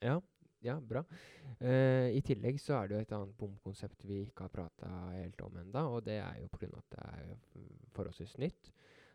Ja, 0.02 0.20
ja 0.62 0.78
bra. 0.80 1.02
Uh, 1.60 2.08
I 2.14 2.22
tillegg 2.26 2.58
så 2.62 2.76
er 2.78 2.88
det 2.88 2.96
jo 2.96 3.02
et 3.06 3.14
annet 3.16 3.36
bomkonsept 3.38 4.04
vi 4.06 4.22
ikke 4.26 4.46
har 4.46 4.54
prata 4.54 4.90
helt 5.16 5.42
om 5.46 5.58
enda, 5.62 5.84
og 5.90 6.04
det 6.06 6.18
er 6.22 6.40
jo 6.42 6.50
pga. 6.54 6.70
at 6.78 6.94
det 6.94 7.06
er 7.06 7.36
forholdsvis 7.94 8.38
nytt. 8.38 8.72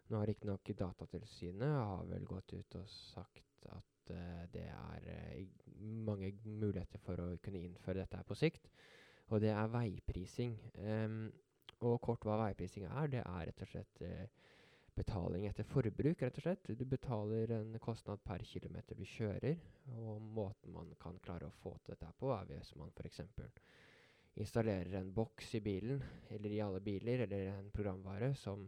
Nå 0.08 0.22
har 0.22 0.30
riktignok 0.30 0.70
Datatilsynet 0.80 1.74
har 1.76 2.06
vel 2.08 2.26
gått 2.28 2.54
ut 2.54 2.76
og 2.80 2.88
sagt 2.88 3.68
at 3.74 4.12
uh, 4.16 4.44
det 4.54 4.68
er 4.72 5.08
uh, 5.12 5.66
mange 6.08 6.32
muligheter 6.46 7.02
for 7.04 7.20
å 7.20 7.34
kunne 7.44 7.66
innføre 7.66 8.00
dette 8.06 8.20
her 8.22 8.28
på 8.28 8.38
sikt, 8.40 8.70
og 9.28 9.44
det 9.44 9.52
er 9.52 9.74
veiprising. 9.74 10.56
Um, 10.80 11.26
og 11.84 12.00
kort 12.02 12.24
hva 12.26 12.38
veiprising 12.46 12.88
er, 12.88 13.12
det 13.12 13.24
er 13.26 13.50
rett 13.50 13.66
og 13.66 13.72
slett 13.74 14.02
uh, 14.08 14.54
betaling 14.98 15.46
etter 15.50 15.68
forbruk, 15.68 16.24
rett 16.24 16.40
og 16.40 16.46
slett. 16.46 16.72
Du 16.72 16.86
betaler 16.88 17.52
en 17.60 17.76
kostnad 17.84 18.24
per 18.26 18.42
kilometer 18.48 18.98
du 18.98 19.04
kjører, 19.06 19.60
og 20.00 20.24
måten 20.24 20.74
man 20.74 20.96
kan 21.02 21.20
klare 21.24 21.50
å 21.50 21.58
få 21.62 21.76
til 21.84 21.94
dette 21.94 22.16
på, 22.18 22.32
er 22.34 22.48
hvis 22.50 22.74
man 22.80 22.96
f.eks. 22.96 23.22
installerer 24.40 25.02
en 25.02 25.12
boks 25.14 25.54
i 25.60 25.62
bilen, 25.68 26.00
eller 26.32 26.56
i 26.56 26.64
alle 26.64 26.82
biler, 26.82 27.28
eller 27.28 27.52
en 27.58 27.70
programvare 27.76 28.32
som 28.40 28.66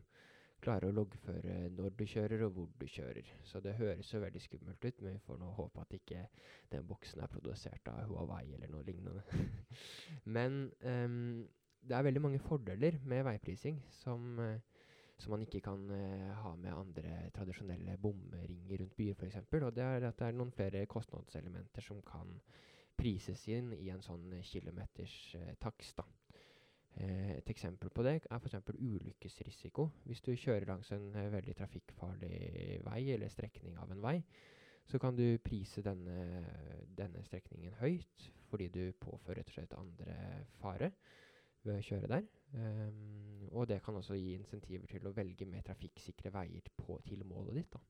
klarer 0.63 0.89
å 0.89 0.95
loggføre 0.95 1.69
når 1.76 1.93
du 2.00 2.06
kjører 2.10 2.43
og 2.48 2.56
hvor 2.56 2.72
du 2.80 2.88
kjører. 2.88 3.30
Så 3.48 3.62
det 3.63 3.78
høres 3.80 4.13
jo 4.13 4.22
veldig 4.24 4.41
skummelt 4.43 4.86
ut, 4.86 5.02
men 5.02 5.15
vi 5.15 5.24
får 5.26 5.39
nå 5.41 5.52
håpe 5.58 5.86
at 5.86 5.95
ikke 5.98 6.26
den 6.72 6.88
boksen 6.89 7.24
er 7.24 7.32
produsert 7.32 7.91
av 7.91 8.10
Huawei 8.10 8.45
eller 8.54 8.72
noe 8.72 8.86
lignende. 8.88 9.24
men 10.38 10.65
um, 10.84 11.48
det 11.80 11.95
er 11.95 12.06
veldig 12.10 12.22
mange 12.22 12.43
fordeler 12.43 13.00
med 13.08 13.24
veiprising 13.28 13.80
som 14.02 14.39
eh, 14.43 14.60
som 15.19 15.34
man 15.36 15.41
ikke 15.43 15.60
kan 15.60 15.82
uh, 15.91 16.32
ha 16.43 16.56
med 16.56 16.72
andre 16.72 17.30
tradisjonelle 17.36 17.98
bomringer 17.98 18.80
rundt 18.80 18.95
byer 18.95 19.17
f.eks. 19.17 19.38
Og 19.52 19.76
det 19.76 19.84
er 19.84 20.08
at 20.08 20.19
det 20.19 20.28
er 20.28 20.38
noen 20.38 20.52
flere 20.56 20.86
kostnadselementer 20.88 21.84
som 21.84 22.00
kan 22.08 22.38
prises 23.00 23.45
inn 23.52 23.74
i 23.76 23.89
en 23.91 24.04
sånn 24.04 24.32
eh, 24.36 24.45
kilometers 24.48 25.15
uh, 25.39 25.52
takst. 25.60 26.00
Eh, 26.95 27.38
et 27.38 27.49
eksempel 27.54 27.91
på 27.93 28.04
det 28.04 28.15
er 28.25 28.39
f.eks. 28.39 28.56
ulykkesrisiko. 28.73 29.89
Hvis 30.06 30.21
du 30.25 30.34
kjører 30.36 30.67
langs 30.67 30.91
en 30.95 31.10
eh, 31.15 31.32
veldig 31.32 31.56
trafikkfarlig 31.60 32.82
vei 32.86 33.02
eller 33.13 33.32
strekning 33.32 33.78
av 33.78 33.91
en 33.93 34.02
vei, 34.04 34.17
så 34.89 34.97
kan 34.97 35.15
du 35.15 35.38
prise 35.45 35.84
denne, 35.86 36.43
denne 36.97 37.21
strekningen 37.23 37.78
høyt 37.80 38.30
fordi 38.49 38.67
du 38.73 38.84
påfører 38.97 39.43
rett 39.43 39.52
og 39.52 39.54
slett 39.60 39.75
andre 39.78 40.15
fare 40.58 40.89
ved 41.62 41.75
å 41.75 41.86
kjøre 41.86 42.10
der. 42.10 42.25
Um, 42.56 43.43
og 43.52 43.67
det 43.69 43.82
kan 43.86 43.97
også 43.99 44.17
gi 44.17 44.34
insentiver 44.34 44.89
til 44.89 45.06
å 45.06 45.13
velge 45.13 45.45
mer 45.45 45.62
trafikksikre 45.67 46.32
veier 46.34 46.71
på, 46.78 46.97
til 47.06 47.21
målet 47.30 47.60
ditt. 47.60 47.75
da. 47.75 47.82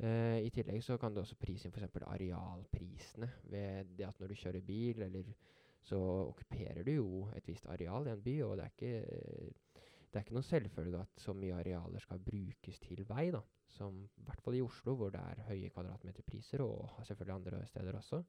Uh, 0.00 0.38
I 0.44 0.50
tillegg 0.52 0.84
så 0.84 0.98
kan 1.00 1.14
du 1.14 1.22
også 1.22 1.38
prise 1.40 1.68
inn 1.68 1.74
f.eks. 1.74 2.02
arealprisene 2.04 3.30
ved 3.52 3.96
det 3.96 4.08
at 4.08 4.20
når 4.20 4.32
du 4.32 4.40
kjører 4.42 4.66
bil, 4.66 5.02
eller 5.06 5.32
så 5.86 5.98
okkuperer 6.28 6.82
du 6.84 6.92
jo 6.92 7.24
et 7.36 7.48
visst 7.48 7.66
areal 7.70 8.06
i 8.06 8.12
en 8.14 8.22
by, 8.22 8.36
og 8.46 8.56
det 8.58 8.66
er 8.66 8.74
ikke, 8.74 8.92
det 10.10 10.18
er 10.18 10.24
ikke 10.24 10.36
noen 10.36 10.46
selvfølge 10.46 11.00
at 11.00 11.24
så 11.24 11.34
mye 11.36 11.56
arealer 11.56 12.04
skal 12.04 12.22
brukes 12.24 12.80
til 12.84 13.04
vei, 13.08 13.30
da. 13.34 13.40
Som 13.70 14.02
i 14.04 14.24
hvert 14.26 14.42
fall 14.42 14.56
i 14.58 14.62
Oslo, 14.64 14.96
hvor 14.98 15.12
det 15.14 15.20
er 15.20 15.44
høye 15.48 15.70
kvadratmeterpriser, 15.70 16.62
og 16.64 17.04
selvfølgelig 17.06 17.36
andre 17.36 17.66
steder 17.70 17.96
også. 17.96 18.22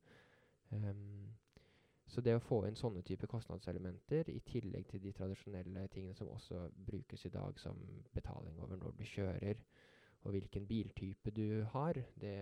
Um, 0.71 1.31
så 2.11 2.21
det 2.21 2.35
å 2.35 2.43
få 2.43 2.61
inn 2.67 2.75
sånne 2.75 3.01
type 3.07 3.27
kostnadselementer, 3.31 4.29
i 4.29 4.41
tillegg 4.45 4.87
til 4.91 5.03
de 5.03 5.13
tradisjonelle 5.15 5.85
tingene 5.93 6.15
som 6.17 6.29
også 6.31 6.65
brukes 6.87 7.25
i 7.25 7.31
dag, 7.33 7.59
som 7.59 7.79
betaling 8.13 8.59
over 8.59 8.79
når 8.79 8.97
du 8.97 9.05
kjører, 9.07 9.61
og 10.21 10.35
hvilken 10.35 10.67
biltype 10.67 11.31
du 11.33 11.63
har, 11.73 11.97
det, 12.21 12.35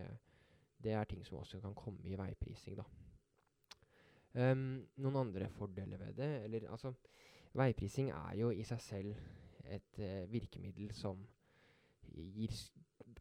det 0.83 0.95
er 0.97 1.05
ting 1.07 1.21
som 1.25 1.37
også 1.39 1.61
kan 1.63 1.77
komme 1.77 2.09
i 2.09 2.17
veiprising, 2.19 2.79
da. 2.81 2.87
Ehm, 4.37 4.83
noen 5.01 5.17
andre 5.23 5.47
fordeler 5.55 5.97
ved 5.97 6.19
det 6.19 6.29
Eller 6.45 6.67
altså 6.69 6.91
Veiprising 7.57 8.11
er 8.13 8.35
jo 8.37 8.51
i 8.53 8.65
seg 8.67 8.81
selv 8.85 9.15
et 9.65 9.97
uh, 10.01 10.29
virkemiddel 10.29 10.91
som 10.93 11.17
gir, 12.13 12.53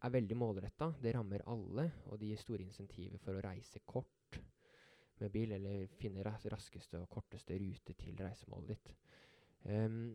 er 0.01 0.11
veldig 0.13 0.37
målretta. 0.37 0.91
Det 1.01 1.13
rammer 1.15 1.41
alle, 1.49 1.87
og 2.09 2.19
det 2.21 2.29
gir 2.29 2.41
store 2.41 2.65
insentiver 2.65 3.21
for 3.21 3.37
å 3.37 3.41
reise 3.41 3.81
kort 3.89 4.37
med 5.19 5.33
bil, 5.33 5.53
eller 5.57 5.89
finne 5.99 6.23
ras 6.25 6.45
raskeste 6.49 7.01
og 7.01 7.09
korteste 7.09 7.57
rute 7.57 7.95
til 7.97 8.21
reisemålet 8.21 8.71
ditt. 8.75 8.93
Um, 9.65 10.13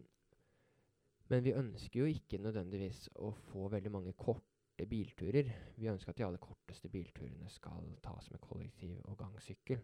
men 1.30 1.44
vi 1.44 1.56
ønsker 1.58 2.02
jo 2.02 2.10
ikke 2.10 2.42
nødvendigvis 2.42 3.08
å 3.22 3.32
få 3.50 3.68
veldig 3.72 3.92
mange 3.92 4.14
korte 4.18 4.86
bilturer. 4.90 5.50
Vi 5.78 5.90
ønsker 5.90 6.14
at 6.14 6.18
de 6.20 6.26
aller 6.26 6.42
korteste 6.42 6.90
bilturene 6.92 7.50
skal 7.52 7.94
tas 8.04 8.30
med 8.30 8.42
kollektiv 8.44 8.98
og 9.04 9.18
gangsykkel. 9.22 9.82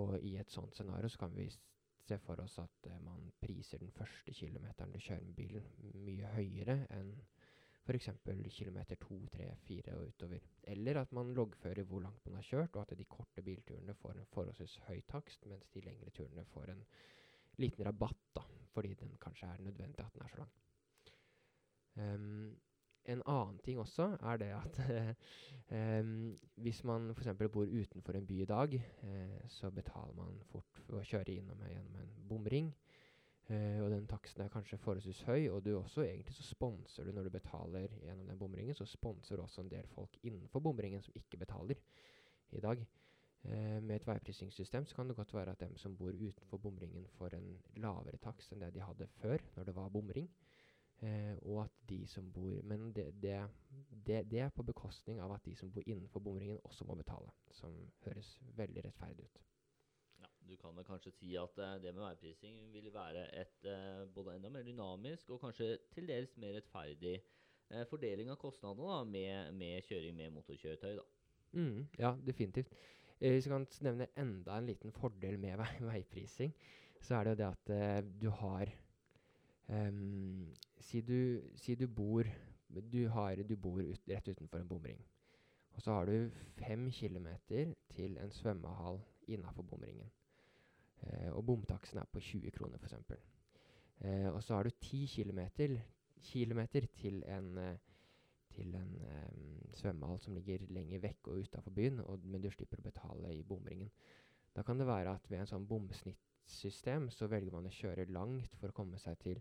Og 0.00 0.18
i 0.20 0.34
et 0.40 0.50
sånt 0.50 0.74
scenario 0.74 1.08
så 1.08 1.24
kan 1.24 1.34
vi 1.36 1.48
se 2.04 2.18
for 2.20 2.40
oss 2.42 2.58
at 2.60 2.88
uh, 2.90 2.98
man 3.04 3.30
priser 3.40 3.80
den 3.80 3.92
første 3.94 4.34
kilometeren 4.34 4.92
du 4.92 5.00
kjører 5.00 5.24
med 5.24 5.36
bilen 5.38 5.94
mye 6.04 6.32
høyere 6.34 6.80
enn 6.96 7.14
f.eks. 7.84 8.08
kilometer 8.56 8.96
to, 8.96 9.18
tre, 9.32 9.50
fire 9.66 9.94
og 9.98 10.08
utover. 10.08 10.44
Eller 10.72 11.02
at 11.02 11.12
man 11.12 11.34
loggfører 11.36 11.84
hvor 11.84 12.00
langt 12.00 12.24
man 12.24 12.38
har 12.38 12.46
kjørt, 12.48 12.76
og 12.76 12.86
at 12.86 12.96
de 12.98 13.04
korte 13.04 13.42
bilturene 13.44 13.94
får 14.00 14.16
en 14.16 14.30
forholdsvis 14.32 14.78
høy 14.86 15.02
takst, 15.10 15.44
mens 15.50 15.68
de 15.74 15.82
lengre 15.84 16.12
turene 16.16 16.46
får 16.48 16.72
en 16.72 16.84
liten 17.60 17.84
rabatt, 17.84 18.22
da, 18.36 18.44
fordi 18.72 18.94
den 19.02 19.12
kanskje 19.20 19.50
er 19.52 19.66
nødvendig 19.66 20.00
at 20.00 20.16
den 20.16 20.24
er 20.24 20.32
så 20.32 20.40
lang. 20.40 20.54
Ehm, 22.00 22.56
en 23.04 23.22
annen 23.28 23.58
ting 23.64 23.78
også 23.80 24.06
er 24.22 24.40
det 24.40 24.50
at 24.56 24.78
um, 26.00 26.32
hvis 26.64 26.84
man 26.84 27.10
f.eks. 27.12 27.28
bor 27.52 27.68
utenfor 27.68 28.16
en 28.16 28.26
by 28.26 28.40
i 28.42 28.48
dag, 28.48 28.74
uh, 29.02 29.48
så 29.48 29.70
betaler 29.70 30.14
man 30.16 30.40
fort 30.52 30.80
for 30.86 31.00
å 31.00 31.04
kjøre 31.04 31.36
innom 31.36 31.64
gjennom 31.68 32.00
en 32.00 32.14
bomring. 32.28 32.72
Uh, 33.50 33.82
og 33.84 33.90
den 33.92 34.06
taksten 34.08 34.44
er 34.44 34.52
kanskje 34.52 34.80
forholdsvis 34.80 35.22
høy, 35.28 35.50
og 35.52 35.60
du 35.64 35.74
også 35.76 36.06
egentlig 36.06 36.32
så 36.32 36.46
sponser 36.48 37.04
du 37.04 37.12
når 37.12 37.28
du 37.28 37.34
betaler 37.34 37.92
gjennom 38.06 38.28
den 38.30 38.40
bomringen, 38.40 38.76
så 38.76 38.88
sponser 38.88 39.36
du 39.36 39.44
også 39.44 39.64
en 39.64 39.72
del 39.72 39.88
folk 39.92 40.16
innenfor 40.22 40.64
bomringen 40.64 41.04
som 41.04 41.16
ikke 41.20 41.42
betaler 41.44 41.80
i 42.56 42.62
dag. 42.64 42.86
Uh, 43.44 43.80
med 43.84 43.98
et 43.98 44.06
veiprisingssystem 44.08 44.88
så 44.88 44.96
kan 44.96 45.10
det 45.10 45.18
godt 45.18 45.34
være 45.36 45.52
at 45.52 45.60
dem 45.60 45.76
som 45.76 45.96
bor 45.96 46.16
utenfor 46.16 46.56
bomringen 46.56 47.04
får 47.18 47.36
en 47.36 47.50
lavere 47.84 48.16
takst 48.24 48.54
enn 48.54 48.64
det 48.64 48.72
de 48.78 48.86
hadde 48.86 49.12
før, 49.20 49.44
når 49.58 49.68
det 49.68 49.76
var 49.76 49.92
bomring. 49.92 50.30
Eh, 51.04 51.36
og 51.42 51.64
at 51.64 51.72
de 51.88 52.06
som 52.08 52.30
bor 52.32 52.62
Men 52.64 52.92
det, 52.96 53.10
det, 53.22 53.36
det, 54.06 54.22
det 54.30 54.38
er 54.40 54.52
på 54.54 54.62
bekostning 54.64 55.18
av 55.20 55.34
at 55.34 55.44
de 55.44 55.52
som 55.56 55.72
bor 55.72 55.82
innenfor 55.84 56.22
bomringen, 56.24 56.60
også 56.64 56.86
må 56.88 56.94
betale. 56.96 57.32
Som 57.52 57.74
høres 58.06 58.38
veldig 58.56 58.84
rettferdig 58.86 59.26
ut. 59.26 59.40
Ja, 60.22 60.30
du 60.48 60.54
kan 60.56 60.76
vel 60.76 60.86
kanskje 60.88 61.12
si 61.12 61.34
at 61.36 61.58
eh, 61.60 61.74
det 61.82 61.92
med 61.94 62.06
veiprising 62.06 62.60
vil 62.72 62.88
være 62.94 63.26
et 63.40 63.68
eh, 63.68 64.04
både 64.14 64.36
enda 64.38 64.52
mer 64.54 64.64
dynamisk 64.64 65.34
og 65.34 65.42
kanskje 65.42 65.74
til 65.92 66.08
dels 66.08 66.36
mer 66.40 66.56
rettferdig 66.56 67.18
eh, 67.18 67.84
fordeling 67.90 68.30
av 68.32 68.40
kostnadene 68.40 68.94
da, 68.94 69.02
med, 69.04 69.52
med 69.60 69.90
kjøring 69.90 70.16
med 70.16 70.32
motorkjøretøy. 70.38 70.94
da. 71.02 71.04
Mm, 71.52 71.84
ja, 71.98 72.14
definitivt. 72.26 72.72
Eh, 73.20 73.34
Hvis 73.34 73.50
jeg 73.50 73.52
kan 73.52 73.68
nevne 73.90 74.08
enda 74.16 74.56
en 74.56 74.72
liten 74.72 74.94
fordel 74.94 75.36
med 75.42 75.60
vei 75.60 75.70
veiprising, 75.90 76.56
så 77.04 77.18
er 77.18 77.24
det 77.24 77.34
jo 77.34 77.42
det 77.42 77.52
at 77.52 78.10
du 78.22 78.30
har 78.32 78.70
ehm, 79.68 80.52
si, 80.80 81.00
du, 81.00 81.42
si 81.56 81.74
du 81.74 81.86
bor 81.86 82.28
du, 82.68 83.06
har, 83.08 83.36
du 83.36 83.56
bor 83.56 83.80
ut, 83.80 84.08
rett 84.08 84.28
utenfor 84.28 84.60
en 84.60 84.68
bomring. 84.68 85.00
Og 85.74 85.82
så 85.82 85.92
har 85.92 86.06
du 86.06 86.30
fem 86.58 86.90
kilometer 86.90 87.74
til 87.90 88.18
en 88.18 88.30
svømmehall 88.30 89.00
innafor 89.28 89.62
bomringen. 89.62 90.10
Uh, 91.04 91.36
og 91.36 91.46
bomtaksten 91.46 92.00
er 92.00 92.08
på 92.12 92.20
20 92.20 92.50
kroner, 92.50 92.78
f.eks. 92.78 92.94
Uh, 94.00 94.34
og 94.34 94.42
så 94.42 94.54
har 94.54 94.62
du 94.64 94.70
ti 94.80 95.04
kilometer, 95.06 95.76
kilometer 96.22 96.86
til 96.96 97.22
en 97.28 97.58
uh, 97.58 97.74
til 98.54 98.74
en 98.78 98.92
um, 99.02 99.70
svømmehall 99.74 100.20
som 100.22 100.34
ligger 100.36 100.66
lenger 100.74 101.02
vekk 101.02 101.30
og 101.30 101.46
utafor 101.46 101.74
byen, 101.74 102.00
og, 102.00 102.22
men 102.24 102.42
du 102.42 102.50
slipper 102.52 102.78
å 102.80 102.86
betale 102.86 103.32
i 103.34 103.42
bomringen. 103.46 103.90
Da 104.54 104.62
kan 104.62 104.78
det 104.78 104.86
være 104.86 105.16
at 105.16 105.26
ved 105.30 105.42
en 105.42 105.50
sånn 105.50 105.66
bomsnittsystem 106.44 107.10
så 107.10 107.26
velger 107.26 107.52
man 107.52 107.66
å 107.66 107.72
kjøre 107.72 108.10
langt 108.12 108.56
for 108.60 108.70
å 108.70 108.76
komme 108.76 108.98
seg 108.98 109.16
til 109.22 109.40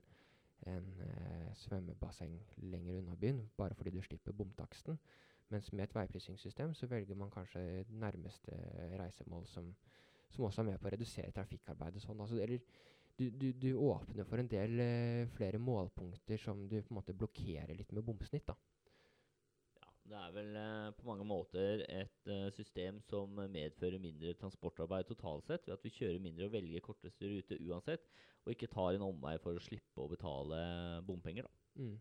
en 0.66 0.86
eh, 1.04 1.52
svømmebasseng 1.60 2.38
lenger 2.72 3.02
unna 3.02 3.16
byen, 3.20 3.50
bare 3.58 3.76
fordi 3.76 3.92
du 3.92 4.02
slipper 4.02 4.34
bomtaksten. 4.34 4.98
Mens 5.52 5.72
med 5.74 5.84
et 5.84 5.96
veiprisingssystem 5.96 6.74
så 6.74 6.88
velger 6.88 7.16
man 7.16 7.32
kanskje 7.32 7.84
nærmeste 7.90 8.56
reisemål 8.98 9.46
som, 9.46 9.74
som 10.32 10.46
også 10.46 10.62
er 10.62 10.72
med 10.72 10.80
på 10.80 10.88
å 10.88 10.94
redusere 10.94 11.32
trafikkarbeidet. 11.36 12.02
Sånn. 12.02 12.22
Altså, 12.24 12.40
eller 12.42 12.64
du, 13.20 13.30
du, 13.30 13.52
du 13.52 13.74
åpner 13.76 14.26
for 14.26 14.40
en 14.40 14.50
del 14.50 14.80
eh, 14.80 15.28
flere 15.36 15.60
målpunkter 15.60 16.40
som 16.40 16.64
du 16.70 16.80
på 16.80 16.94
en 16.94 17.02
måte 17.02 17.18
blokkerer 17.18 17.76
litt 17.76 17.92
med 17.92 18.08
bomsnitt. 18.08 18.48
da. 18.48 18.56
Det 20.04 20.18
er 20.20 20.34
vel 20.36 20.56
eh, 20.60 20.90
på 20.98 21.08
mange 21.08 21.26
måter 21.28 21.86
et 21.88 22.32
eh, 22.32 22.50
system 22.56 23.00
som 23.08 23.38
medfører 23.54 24.02
mindre 24.04 24.34
transportarbeid 24.40 25.08
totalt 25.08 25.48
sett, 25.48 25.68
ved 25.68 25.78
at 25.78 25.86
vi 25.86 25.94
kjører 25.96 26.24
mindre 26.24 26.50
og 26.50 26.56
velger 26.58 26.84
korteste 26.84 27.30
rute 27.32 27.60
uansett, 27.64 28.10
og 28.44 28.52
ikke 28.52 28.72
tar 28.74 28.98
en 28.98 29.06
omvei 29.08 29.38
for 29.44 29.56
å 29.56 29.64
slippe 29.64 30.04
å 30.04 30.10
betale 30.12 30.60
bompenger. 31.08 31.48
da. 31.48 31.84
Mm. 31.84 31.96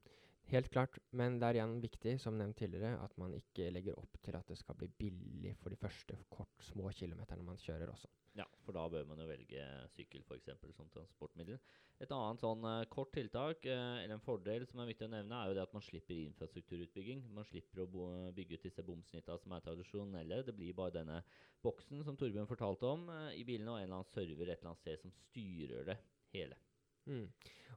Helt 0.50 0.68
klart, 0.72 0.98
men 1.16 1.38
det 1.40 1.48
er 1.48 1.58
igjen 1.60 1.78
viktig, 1.80 2.16
som 2.20 2.34
nevnt 2.36 2.58
tidligere, 2.60 2.98
at 3.00 3.14
man 3.20 3.32
ikke 3.36 3.70
legger 3.72 3.96
opp 3.96 4.18
til 4.24 4.36
at 4.36 4.48
det 4.50 4.58
skal 4.60 4.76
bli 4.76 4.88
billig 5.00 5.54
for 5.62 5.72
de 5.72 5.78
første 5.80 6.18
kort, 6.32 6.52
små 6.66 6.90
kilometerne 6.92 7.46
man 7.46 7.60
kjører 7.60 7.92
også. 7.92 8.10
Ja, 8.36 8.46
for 8.64 8.72
da 8.72 8.86
bør 8.88 9.04
man 9.10 9.20
jo 9.20 9.26
velge 9.28 9.64
sykkel 9.92 10.22
for 10.24 10.38
eksempel 10.38 10.72
som 10.72 10.88
transportmiddel. 10.92 11.58
Et 12.00 12.12
annet 12.16 12.40
sånn 12.40 12.64
uh, 12.64 12.84
kort 12.92 13.12
tiltak, 13.12 13.66
uh, 13.68 13.98
eller 14.00 14.16
en 14.16 14.24
fordel 14.24 14.64
som 14.68 14.80
er 14.80 14.88
viktig 14.88 15.04
å 15.04 15.12
nevne, 15.12 15.36
er 15.36 15.50
jo 15.50 15.56
det 15.58 15.64
at 15.66 15.74
man 15.76 15.84
slipper 15.84 16.16
infrastrukturutbygging. 16.16 17.26
Man 17.36 17.46
slipper 17.48 17.84
å 17.84 18.06
bygge 18.34 18.56
ut 18.56 18.64
disse 18.68 18.84
bomsnitta 18.86 19.36
som 19.40 19.52
er 19.52 19.64
tradisjonelle. 19.66 20.40
Det 20.48 20.56
blir 20.56 20.76
bare 20.76 20.96
denne 20.96 21.20
boksen 21.64 22.00
som 22.06 22.16
Torbjørn 22.16 22.48
fortalte 22.48 22.88
om 22.88 23.04
uh, 23.12 23.28
i 23.36 23.44
bilene, 23.48 23.74
og 23.74 23.82
en 23.82 23.84
eller 23.84 24.00
annen 24.00 24.12
server 24.14 24.48
et 24.48 24.56
eller 24.58 24.72
annet 24.72 24.84
sted 24.84 25.04
som 25.04 25.12
styrer 25.28 25.92
det 25.92 25.98
hele. 26.32 26.56
Mm. 27.04 27.26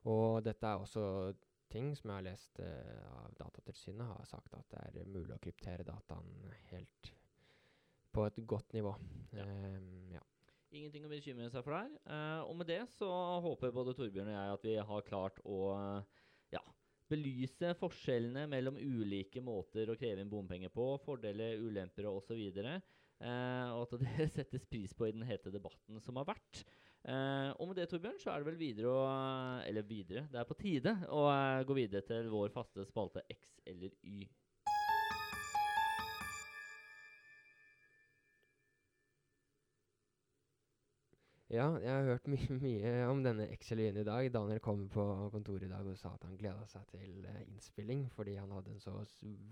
Og 0.07 0.39
dette 0.45 0.71
er 0.71 0.79
også 0.87 1.05
ting 1.75 1.91
som 1.97 2.11
jeg 2.11 2.21
har 2.21 2.27
lest 2.29 2.63
eh, 2.63 3.03
av 3.11 3.35
Datatilsynet, 3.39 4.07
har 4.07 4.29
sagt 4.29 4.55
at 4.55 4.75
det 4.95 5.03
er 5.03 5.11
mulig 5.11 5.35
å 5.35 5.41
kryptere 5.43 5.85
dataen 5.87 6.31
helt 6.71 7.11
på 8.15 8.23
et 8.29 8.39
godt 8.47 8.71
nivå. 8.75 8.93
Ja. 9.35 9.43
Ehm, 9.43 10.15
ja. 10.15 10.23
Ingenting 10.75 11.05
å 11.07 11.11
bekymre 11.11 11.49
seg 11.51 11.63
for 11.65 11.75
der. 11.75 11.91
Eh, 12.07 12.41
og 12.47 12.55
med 12.59 12.69
det 12.71 12.81
så 12.95 13.09
håper 13.43 13.75
både 13.75 13.95
Torbjørn 13.97 14.31
og 14.31 14.37
jeg 14.37 14.55
at 14.55 14.65
vi 14.67 14.75
har 14.89 15.07
klart 15.07 15.39
å 15.43 15.59
ja, 16.53 16.61
belyse 17.11 17.73
forskjellene 17.79 18.45
mellom 18.51 18.79
ulike 18.79 19.43
måter 19.43 19.91
å 19.91 19.97
kreve 19.99 20.23
inn 20.23 20.31
bompenger 20.31 20.73
på, 20.73 20.93
fordeler, 21.05 21.59
ulemper 21.61 22.09
og 22.09 22.21
osv. 22.23 22.41
Eh, 22.65 23.67
og 23.75 23.85
at 23.85 23.99
det 24.01 24.29
settes 24.37 24.67
pris 24.67 24.95
på 24.95 25.09
i 25.09 25.13
den 25.15 25.27
hete 25.27 25.53
debatten 25.53 26.01
som 26.03 26.19
har 26.21 26.31
vært. 26.33 26.63
Eh, 27.05 27.51
og 27.61 27.67
med 27.69 27.75
det, 27.77 27.89
Torbjørn, 27.89 28.17
så 28.17 28.31
er 28.33 28.41
det 28.41 28.47
vel 28.47 28.55
videre 28.57 28.89
å 28.89 29.01
Eller 29.67 29.85
videre, 29.85 30.25
det 30.31 30.39
er 30.41 30.47
på 30.49 30.57
tide 30.57 30.95
å 31.13 31.27
uh, 31.29 31.61
gå 31.61 31.77
videre 31.77 32.01
til 32.07 32.31
vår 32.33 32.49
faste 32.55 32.85
spalte 32.89 33.21
X 33.29 33.59
eller 33.69 33.93
Y. 34.01 34.25
ja, 41.55 41.67
jeg 41.79 41.91
har 41.93 42.07
hørt 42.09 42.27
my 42.27 42.39
mye 42.57 42.91
om 43.07 43.21
denne 43.23 43.45
X 43.53 43.71
eller 43.71 43.85
Y-en 43.85 44.01
i 44.01 44.07
dag. 44.07 44.27
Daniel 44.33 44.59
kom 44.65 44.87
på 44.89 45.05
kontoret 45.31 45.67
i 45.67 45.71
dag 45.71 45.87
og 45.87 45.97
sa 45.99 46.11
at 46.17 46.25
han 46.25 46.37
gleda 46.39 46.65
seg 46.67 46.89
til 46.89 47.27
uh, 47.29 47.41
innspilling 47.45 48.07
fordi 48.17 48.33
han 48.39 48.51
hadde 48.57 48.73
en 48.73 48.81
så 48.81 48.97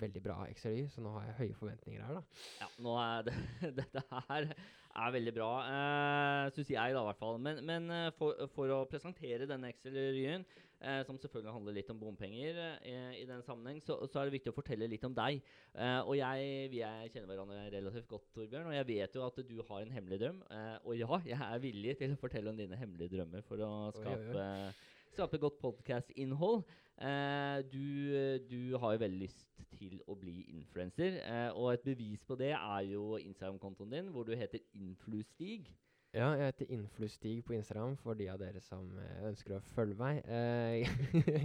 veldig 0.01 0.23
bra 0.25 0.41
X 0.49 0.65
eller 0.65 0.87
Y, 0.87 0.89
så 0.89 1.05
nå 1.05 1.13
har 1.19 1.29
jeg 1.29 1.39
høye 1.43 1.59
forventninger 1.61 2.05
her, 2.07 2.17
da. 2.17 2.45
Ja, 2.63 2.71
nå 2.87 2.97
er 3.05 3.27
det, 3.29 3.37
dette 3.79 4.07
her 4.09 4.49
er 4.93 5.15
veldig 5.15 5.33
bra, 5.35 5.47
eh, 5.69 6.51
syns 6.53 6.69
jeg 6.73 6.93
da 6.93 7.01
i 7.01 7.07
hvert 7.07 7.21
fall. 7.21 7.39
Men, 7.41 7.63
men 7.65 7.89
eh, 7.93 8.11
for, 8.17 8.37
for 8.53 8.73
å 8.75 8.83
presentere 8.89 9.47
denne 9.49 9.71
Excel-revyen, 9.73 10.45
eh, 10.83 11.01
som 11.07 11.17
selvfølgelig 11.21 11.55
handler 11.55 11.77
litt 11.79 11.89
om 11.93 11.99
bompenger 12.01 12.59
eh, 12.75 13.15
i 13.21 13.25
den 13.29 13.41
sammenheng, 13.45 13.81
så, 13.85 13.97
så 14.05 14.21
er 14.21 14.29
det 14.29 14.37
viktig 14.37 14.53
å 14.53 14.57
fortelle 14.57 14.89
litt 14.91 15.05
om 15.07 15.15
deg. 15.17 15.41
Eh, 15.73 15.99
og 16.01 16.15
jeg, 16.19 16.69
vi 16.73 16.83
er, 16.85 17.07
kjenner 17.13 17.31
hverandre 17.33 17.65
relativt 17.73 18.09
godt, 18.11 18.29
Torbjørn, 18.37 18.69
og 18.69 18.77
jeg 18.77 18.89
vet 18.93 19.17
jo 19.17 19.25
at 19.25 19.43
du 19.49 19.55
har 19.61 19.85
en 19.85 19.95
hemmelig 19.97 20.21
drøm. 20.25 20.41
eh, 20.53 20.75
og 20.83 20.97
ja, 20.99 21.21
jeg 21.33 21.41
er 21.49 21.63
villig 21.63 21.97
til 22.01 22.15
å 22.15 22.21
fortelle 22.21 22.53
om 22.53 22.59
dine 22.59 22.79
hemmelige 22.79 23.15
drømmer 23.17 23.45
for 23.47 23.63
å 23.65 23.73
Oi, 23.93 24.05
oi, 24.13 24.33
oi. 24.37 24.73
Skape, 25.13 25.37
godt 25.37 25.59
podkast-innhold. 25.61 26.63
Eh, 27.01 27.59
du, 27.73 28.39
du 28.49 28.77
har 28.77 28.95
jo 28.95 29.03
veldig 29.03 29.19
lyst 29.21 29.45
til 29.77 29.99
å 30.09 30.15
bli 30.17 30.41
influenser, 30.55 31.19
eh, 31.21 31.49
og 31.53 31.73
et 31.73 31.85
bevis 31.85 32.25
på 32.25 32.37
det 32.39 32.53
er 32.55 32.81
jo 32.89 33.17
Instagram-kontoen 33.21 33.93
din, 33.93 34.11
hvor 34.13 34.25
du 34.25 34.33
heter 34.37 34.63
Influstig. 34.73 35.67
Ja, 36.13 36.27
jeg 36.37 36.45
heter 36.45 36.73
Influstig 36.75 37.39
på 37.45 37.55
Instagram 37.57 37.95
for 37.97 38.17
de 38.17 38.27
av 38.29 38.37
dere 38.41 38.61
som 38.61 38.89
eh, 39.01 39.21
ønsker 39.29 39.55
å 39.57 39.61
følge 39.73 39.97
meg. 39.97 40.19
Eh, 40.29 40.89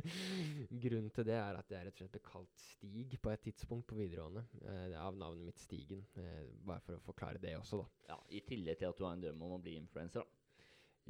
grunnen 0.85 1.13
til 1.13 1.29
det 1.29 1.39
er 1.41 1.61
at 1.61 1.73
jeg 1.73 1.87
rett 1.87 1.95
og 1.97 2.03
slett 2.03 2.17
ble 2.17 2.25
kalt 2.25 2.65
Stig 2.65 3.17
på 3.21 3.33
et 3.33 3.45
tidspunkt 3.49 3.89
på 3.89 3.97
videregående. 3.97 4.45
Eh, 4.65 4.97
av 5.01 5.17
navnet 5.17 5.49
mitt 5.49 5.61
Stigen. 5.61 6.05
Eh, 6.21 6.45
bare 6.69 6.85
for 6.85 6.97
å 6.97 7.05
forklare 7.05 7.41
det 7.41 7.57
også, 7.61 7.81
da. 7.81 8.13
Ja, 8.13 8.21
I 8.29 8.45
tillegg 8.49 8.81
til 8.81 8.93
at 8.93 9.01
du 9.01 9.07
har 9.09 9.17
en 9.17 9.25
drøm 9.25 9.49
om 9.49 9.57
å 9.57 9.63
bli 9.65 9.77
influenser. 9.81 10.25
da. 10.25 10.38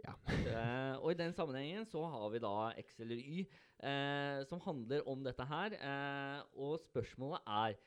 Ja. 0.04 0.14
uh, 0.28 0.94
og 1.02 1.12
i 1.12 1.18
den 1.18 1.34
sammenhengen 1.36 1.86
så 1.88 2.02
har 2.12 2.26
vi 2.32 2.42
da 2.42 2.54
X 2.80 2.98
eller 3.04 3.20
Y, 3.20 3.46
uh, 3.82 4.42
som 4.50 4.62
handler 4.64 5.06
om 5.10 5.22
dette 5.26 5.46
her. 5.48 5.78
Uh, 5.82 6.58
og 6.68 6.82
spørsmålet 6.88 7.54
er 7.60 7.80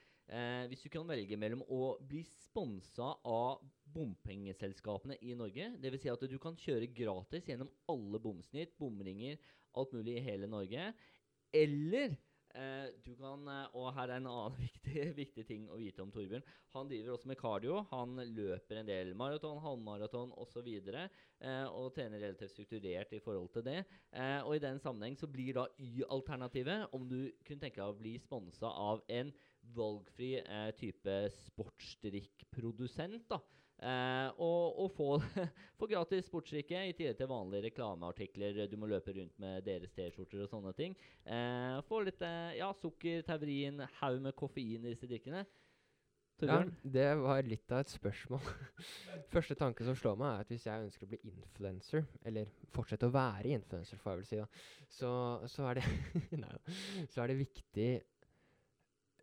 Hvis 0.72 0.86
du 0.86 0.88
kan 0.88 1.04
velge 1.10 1.36
mellom 1.36 1.60
å 1.68 1.98
bli 2.08 2.22
sponsa 2.24 3.10
av 3.28 3.66
bompengeselskapene 3.92 5.18
i 5.28 5.34
Norge. 5.36 5.66
Dvs. 5.82 6.06
Si 6.06 6.12
at 6.14 6.24
du 6.30 6.38
kan 6.40 6.56
kjøre 6.56 6.88
gratis 6.96 7.50
gjennom 7.50 7.68
alle 7.92 8.22
bomsnitt, 8.24 8.78
bomringer, 8.80 9.42
alt 9.76 9.92
mulig 9.92 10.16
i 10.16 10.24
hele 10.24 10.48
Norge. 10.48 10.86
Eller 11.52 12.16
du 13.06 13.12
kan 13.20 13.48
eh, 13.48 13.76
Og 13.78 13.92
her 13.96 14.10
er 14.10 14.20
en 14.20 14.30
annen 14.30 14.58
viktig, 14.66 15.06
viktig 15.18 15.46
ting 15.48 15.68
å 15.72 15.78
vite 15.80 16.04
om 16.04 16.12
Torbjørn. 16.14 16.44
Han 16.76 16.90
driver 16.90 17.16
også 17.16 17.32
med 17.32 17.40
cardio. 17.40 17.82
Han 17.92 18.20
løper 18.36 18.82
en 18.82 18.90
del 18.90 19.14
maraton, 19.18 19.62
halvmaraton 19.64 20.34
osv. 20.42 20.68
Eh, 20.68 21.68
og 21.70 21.94
trener 21.96 22.22
relativt 22.22 22.54
strukturert 22.54 23.14
i 23.16 23.22
forhold 23.24 23.50
til 23.56 23.66
det. 23.68 23.80
Eh, 24.12 24.42
og 24.44 24.56
i 24.56 24.64
den 24.64 24.80
sammenheng 24.84 25.18
så 25.20 25.30
blir 25.32 25.54
da 25.58 25.68
Y-alternativet 25.82 26.94
om 26.98 27.08
du 27.10 27.32
kunne 27.48 27.62
tenke 27.64 27.82
deg 27.82 27.88
å 27.88 27.98
bli 27.98 28.18
sponsa 28.22 28.68
av 28.72 29.02
en 29.12 29.32
valgfri 29.76 30.36
eh, 30.42 30.72
type 30.78 31.18
sportsdrikkprodusent. 31.48 33.28
da. 33.32 33.40
Eh, 33.82 34.28
og, 34.38 34.78
og 34.84 34.92
få, 34.94 35.08
få 35.80 35.88
gratis 35.90 36.28
sportsdrikke 36.30 36.84
i 36.86 36.94
tillegg 36.94 37.18
til 37.18 37.32
vanlige 37.32 37.66
reklameartikler. 37.70 38.66
Du 38.70 38.78
må 38.78 38.90
løpe 38.92 39.16
rundt 39.16 39.40
med 39.42 39.66
deres 39.66 39.94
T-skjorter 39.96 40.44
og 40.46 40.52
sånne 40.52 40.76
ting. 40.78 40.94
Eh, 41.26 41.80
få 41.88 42.04
litt 42.06 42.22
eh, 42.26 42.60
ja, 42.60 42.70
sukker, 42.78 43.26
taurin, 43.26 43.82
haug 44.02 44.22
med 44.22 44.38
koffein 44.38 44.86
i 44.86 44.94
disse 44.94 45.10
drikkene. 45.10 45.46
Ja, 46.42 46.62
det 46.82 47.10
var 47.22 47.44
litt 47.46 47.70
av 47.74 47.84
et 47.84 47.92
spørsmål. 47.94 48.42
Første 49.34 49.58
tanke 49.58 49.86
som 49.86 49.98
slår 49.98 50.18
meg, 50.18 50.32
er 50.32 50.46
at 50.46 50.54
hvis 50.54 50.66
jeg 50.66 50.86
ønsker 50.88 51.06
å 51.06 51.12
bli 51.12 51.20
influencer, 51.30 52.08
eller 52.26 52.50
fortsette 52.74 53.10
å 53.10 53.14
være 53.14 53.52
influencer, 53.58 54.02
får 54.02 54.14
jeg 54.14 54.22
vel 54.22 54.30
si, 54.30 54.40
da, 54.42 54.48
så, 54.90 55.12
så, 55.52 55.68
er 55.70 55.82
det. 55.82 55.86
Så 57.14 57.22
er 57.22 57.30
det 57.32 57.42
viktig 57.44 57.90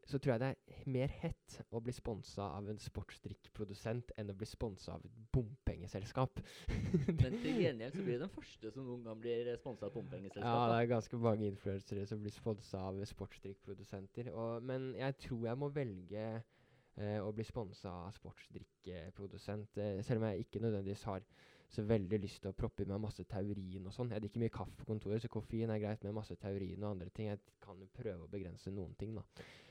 så 0.09 0.19
tror 0.19 0.33
jeg 0.33 0.41
det 0.41 0.49
er 0.49 0.85
mer 0.89 1.13
hett 1.21 1.57
å 1.75 1.81
bli 1.85 1.93
sponsa 1.93 2.47
av 2.57 2.69
en 2.73 2.81
sportsdrikkprodusent 2.81 4.15
enn 4.17 4.33
å 4.33 4.37
bli 4.39 4.49
sponsa 4.49 4.95
av 4.95 5.05
et 5.05 5.19
bompengeselskap. 5.35 6.41
Men 7.21 7.37
til 7.43 7.61
gjengjeld 7.61 7.99
så 7.99 8.05
blir 8.07 8.17
det 8.17 8.23
den 8.25 8.33
første 8.33 8.73
som 8.73 8.87
noen 8.89 9.05
gang 9.05 9.21
blir 9.21 9.51
sponsa 9.61 9.85
av 9.85 9.91
et 9.93 9.99
bompengeselskap. 9.99 10.49
Ja, 10.49 10.71
det 10.73 10.79
er 10.79 10.93
ganske 10.95 11.21
mange 11.21 11.51
influensere 11.53 12.07
som 12.09 12.23
blir 12.25 12.33
sponsa 12.33 12.87
av 12.89 13.03
sportsdrikkprodusenter. 13.13 14.33
Men 14.65 14.95
jeg 14.97 15.19
tror 15.27 15.45
jeg 15.51 15.61
må 15.61 15.69
velge 15.77 16.25
eh, 16.39 17.21
å 17.21 17.29
bli 17.37 17.45
sponsa 17.45 17.93
av 18.07 18.17
sportsdrikkprodusent, 18.17 19.77
eh, 19.77 20.01
selv 20.07 20.23
om 20.23 20.31
jeg 20.31 20.47
ikke 20.47 20.65
nødvendigvis 20.65 21.05
har 21.11 21.29
så 21.69 21.85
veldig 21.85 22.19
lyst 22.23 22.41
til 22.43 22.51
å 22.51 22.57
proppe 22.57 22.83
i 22.85 22.89
meg 22.89 23.01
masse 23.03 23.25
taurin 23.29 23.87
og 23.89 23.93
sånn. 23.93 24.13
Jeg 24.15 24.25
drikker 24.25 24.43
mye 24.43 24.55
kaffe 24.55 24.77
på 24.81 24.89
kontoret, 24.89 25.21
så 25.21 25.29
koffein 25.33 25.73
er 25.73 25.83
greit, 25.83 26.05
med 26.07 26.17
masse 26.17 26.37
taurin 26.41 26.85
og 26.85 26.95
andre 26.95 27.11
ting. 27.13 27.29
Jeg 27.29 27.43
kan 27.65 27.81
jo 27.81 27.89
prøve 27.93 28.25
å 28.25 28.31
begrense 28.33 28.73
noen 28.73 28.95
ting, 29.01 29.13
da. 29.19 29.25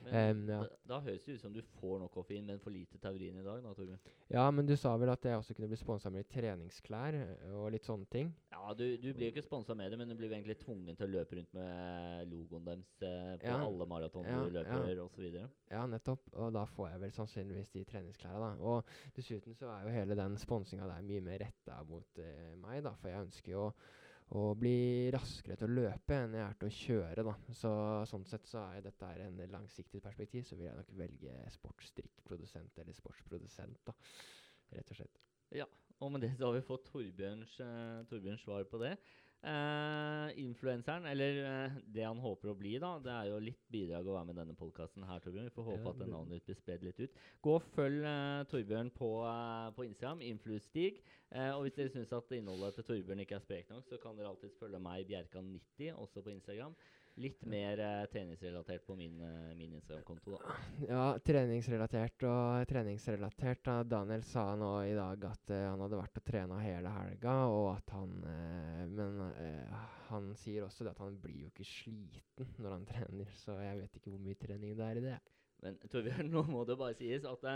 Men, 0.05 0.43
um, 0.43 0.49
ja. 0.51 0.60
da, 0.62 0.77
da, 0.91 0.99
høres 1.07 1.25
det 1.25 1.38
ut 1.38 1.41
som 1.41 1.53
du 1.55 1.60
får 1.79 1.97
nok 2.03 2.13
koffein, 2.13 2.45
men 2.45 2.62
for 2.62 2.71
lite 2.71 2.99
taurin 3.01 3.39
i 3.41 3.45
dag, 3.45 3.63
da, 3.65 3.73
Torbjørn? 3.75 4.13
Ja, 4.29 4.45
men 4.53 4.69
du 4.69 4.75
sa 4.77 4.93
vel 5.01 5.10
at 5.12 5.25
jeg 5.25 5.39
også 5.39 5.55
kunne 5.57 5.71
bli 5.71 5.79
sponsa 5.79 6.12
med 6.13 6.21
litt 6.21 6.29
treningsklær 6.31 7.17
og 7.57 7.71
litt 7.73 7.88
sånne 7.88 8.05
ting? 8.13 8.29
Ja, 8.53 8.75
du, 8.77 8.86
du 9.01 9.10
blir 9.10 9.27
jo 9.27 9.33
ikke 9.33 9.45
sponsa 9.47 9.75
med 9.77 9.91
det, 9.91 9.99
men 9.99 10.13
du 10.13 10.15
blir 10.19 10.31
egentlig 10.31 10.60
tvungen 10.62 10.95
til 10.99 11.07
å 11.07 11.12
løpe 11.17 11.39
rundt 11.39 11.57
med 11.57 12.29
logoen 12.29 12.69
deres 12.69 12.93
eh, 13.01 13.33
på 13.41 13.49
ja. 13.49 13.57
alle 13.65 13.89
maraton 13.89 14.29
ja, 14.29 14.38
du 14.45 14.55
løper, 14.60 14.93
ja. 14.93 15.07
osv. 15.07 15.41
Ja, 15.73 15.83
nettopp. 15.89 16.29
Og 16.38 16.53
da 16.55 16.63
får 16.77 16.91
jeg 16.91 17.03
vel 17.07 17.17
sannsynligvis 17.17 17.73
de 17.73 17.86
treningsklærne, 17.89 18.43
da. 18.45 18.53
Og 18.62 19.17
dessuten 19.17 19.57
så 19.57 19.73
er 19.73 19.88
jo 19.88 19.97
hele 19.97 20.19
den 20.19 20.38
sponsinga 20.39 20.88
der 20.88 21.10
mye 21.10 21.25
mer 21.25 21.41
retta 21.47 21.81
mot 21.89 22.19
eh, 22.23 22.54
meg, 22.62 22.82
da. 22.86 22.93
For 23.02 23.12
jeg 23.12 23.28
ønsker 23.28 23.54
jo 23.54 23.63
å 24.38 24.41
bli 24.60 25.08
raskere 25.13 25.56
til 25.56 25.69
å 25.69 25.76
løpe 25.78 26.17
enn 26.17 26.36
jeg 26.36 26.43
er 26.43 26.58
til 26.60 26.67
å 26.67 26.78
kjøre. 26.78 27.23
da. 27.30 27.36
Så 27.56 27.71
Sånn 28.12 28.28
sett 28.28 28.50
så 28.50 28.65
er 28.73 28.84
dette 28.89 29.12
en 29.23 29.39
langsiktig 29.54 30.02
perspektiv, 30.04 30.43
så 30.47 30.58
vil 30.60 30.67
jeg 30.67 30.80
nok 30.82 30.91
velge 31.00 31.38
sportsdrikkprodusent 31.56 32.84
eller 32.84 32.97
sportsprodusent. 32.97 33.80
da, 33.88 33.95
Rett 34.76 34.91
og 34.91 35.00
slett. 35.00 35.21
Ja, 35.56 35.67
og 36.04 36.12
med 36.12 36.26
det 36.26 36.34
så 36.36 36.50
har 36.50 36.58
vi 36.58 36.65
fått 36.67 36.89
Torbjørns, 36.91 37.60
eh, 37.63 38.04
Torbjørns 38.10 38.43
svar 38.43 38.67
på 38.67 38.82
det. 38.84 38.97
Uh, 39.38 40.32
influenseren, 40.41 41.06
eller 41.06 41.36
uh, 41.45 41.76
det 41.93 42.02
han 42.02 42.17
håper 42.19 42.50
å 42.50 42.56
bli, 42.58 42.71
da, 42.82 42.95
det 43.00 43.12
er 43.13 43.28
jo 43.30 43.38
litt 43.45 43.62
bidrag 43.71 44.08
å 44.10 44.15
være 44.15 44.28
med 44.32 44.39
denne 44.41 44.56
podkasten 44.58 45.06
her, 45.06 45.21
Torbjørn. 45.21 45.45
Vi 45.45 45.54
får 45.54 45.67
håpe 45.67 45.86
ja, 45.86 45.93
at 45.93 46.10
navnet 46.10 46.39
ditt 46.39 46.47
blir 46.50 46.58
spredd 46.58 46.86
litt 46.88 47.02
ut. 47.04 47.19
Gå 47.45 47.54
og 47.60 47.67
følg 47.76 48.02
uh, 48.02 48.41
Torbjørn 48.50 48.89
på, 48.97 49.12
på 49.78 49.86
Instagram, 49.86 50.26
Influstig. 50.26 50.89
og 51.54 51.62
hvis 51.63 51.78
dere 51.78 51.93
syns 51.93 52.15
at 52.17 52.34
innholdet 52.34 52.80
til 52.80 52.88
Torbjørn 52.89 53.21
ikke 53.23 53.38
er 53.38 53.45
sprekt 53.45 53.71
nok, 53.71 53.86
så 53.86 54.02
kan 54.02 54.17
dere 54.17 54.34
alltid 54.34 54.58
følge 54.58 54.82
meg, 54.82 55.06
Bjerkan90, 55.12 55.93
også 55.93 56.26
på 56.26 56.34
Instagram. 56.34 56.73
Litt 57.17 57.45
mer 57.49 57.80
uh, 57.82 58.06
treningsrelatert 58.12 58.84
på 58.86 58.95
min, 58.95 59.15
uh, 59.21 59.56
min 59.58 59.71
Instagram-konto, 59.73 60.36
da. 60.36 60.58
Ja, 60.86 61.06
treningsrelatert 61.25 62.25
og 62.30 62.67
treningsrelatert. 62.69 63.63
Da. 63.65 63.77
Daniel 63.89 64.21
sa 64.27 64.43
nå 64.60 64.69
i 64.86 64.93
dag 64.93 65.25
at 65.25 65.53
uh, 65.53 65.63
han 65.71 65.82
hadde 65.82 65.97
vært 65.97 66.21
og 66.21 66.27
trena 66.27 66.60
hele 66.62 66.91
helga, 66.93 67.34
og 67.49 67.71
at 67.71 67.95
han 67.95 68.13
Men 68.93 69.17
han 70.12 70.30
sier 70.38 70.67
også 70.67 70.86
det 70.86 70.93
at 70.93 71.01
han 71.01 71.17
blir 71.23 71.47
jo 71.47 71.49
ikke 71.49 71.65
sliten 71.65 72.53
når 72.62 72.77
han 72.77 72.88
trener, 72.93 73.34
så 73.41 73.58
jeg 73.65 73.82
vet 73.82 73.97
ikke 73.97 74.13
hvor 74.13 74.21
mye 74.21 74.41
trening 74.45 74.77
det 74.77 74.86
er 74.91 75.01
i 75.01 75.06
det. 75.10 75.17
Men 75.65 75.82
Torbjørn, 75.89 76.30
nå 76.38 76.45
må 76.53 76.67
det 76.69 76.77
bare 76.77 76.99
sies 77.01 77.25
at 77.25 77.49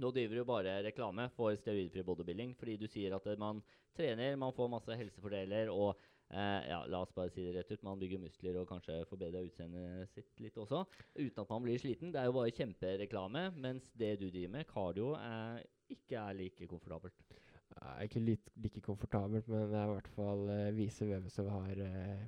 nå 0.00 0.10
driver 0.14 0.40
du 0.40 0.46
bare 0.48 0.80
reklame 0.82 1.30
for 1.36 1.54
steroidfri 1.54 2.02
bodybuilding, 2.06 2.58
fordi 2.58 2.76
du 2.80 2.88
sier 2.90 3.14
at 3.14 3.26
man 3.38 3.62
trener, 3.94 4.34
man 4.34 4.54
får 4.56 4.74
masse 4.74 4.98
helsefordeler, 4.98 5.70
og 5.70 5.94
Eh, 6.30 6.68
ja, 6.70 6.78
la 6.86 7.00
oss 7.02 7.12
bare 7.14 7.32
si 7.34 7.42
det 7.42 7.56
rett 7.56 7.72
ut. 7.74 7.82
Man 7.86 7.98
bygger 7.98 8.22
muskler 8.22 8.60
og 8.60 8.68
kanskje 8.70 9.00
forbedrer 9.10 9.48
utseendet 9.48 10.12
sitt 10.14 10.42
litt 10.42 10.58
også. 10.62 10.84
Uten 11.18 11.42
at 11.42 11.50
man 11.50 11.64
blir 11.66 11.80
sliten. 11.82 12.12
Det 12.14 12.22
er 12.22 12.28
jo 12.30 12.36
bare 12.38 12.54
kjempereklame. 12.54 13.48
Mens 13.58 13.90
det 13.98 14.14
du 14.20 14.28
driver 14.28 14.54
med, 14.58 14.68
cardio, 14.70 15.14
er, 15.18 15.64
ikke 15.90 16.20
er 16.20 16.38
like 16.38 16.70
komfortabelt. 16.70 17.26
Ja, 17.70 17.96
ikke 18.04 18.22
like, 18.22 18.54
like 18.62 18.82
komfortabelt, 18.82 19.48
men 19.48 19.70
det 19.70 19.78
er 19.78 19.88
i 19.88 19.92
hvert 19.94 20.14
fall 20.14 20.48
uh, 20.50 20.70
vise 20.74 21.06
vevet 21.06 21.30
som 21.32 21.46
har 21.50 21.82
uh, 21.86 22.24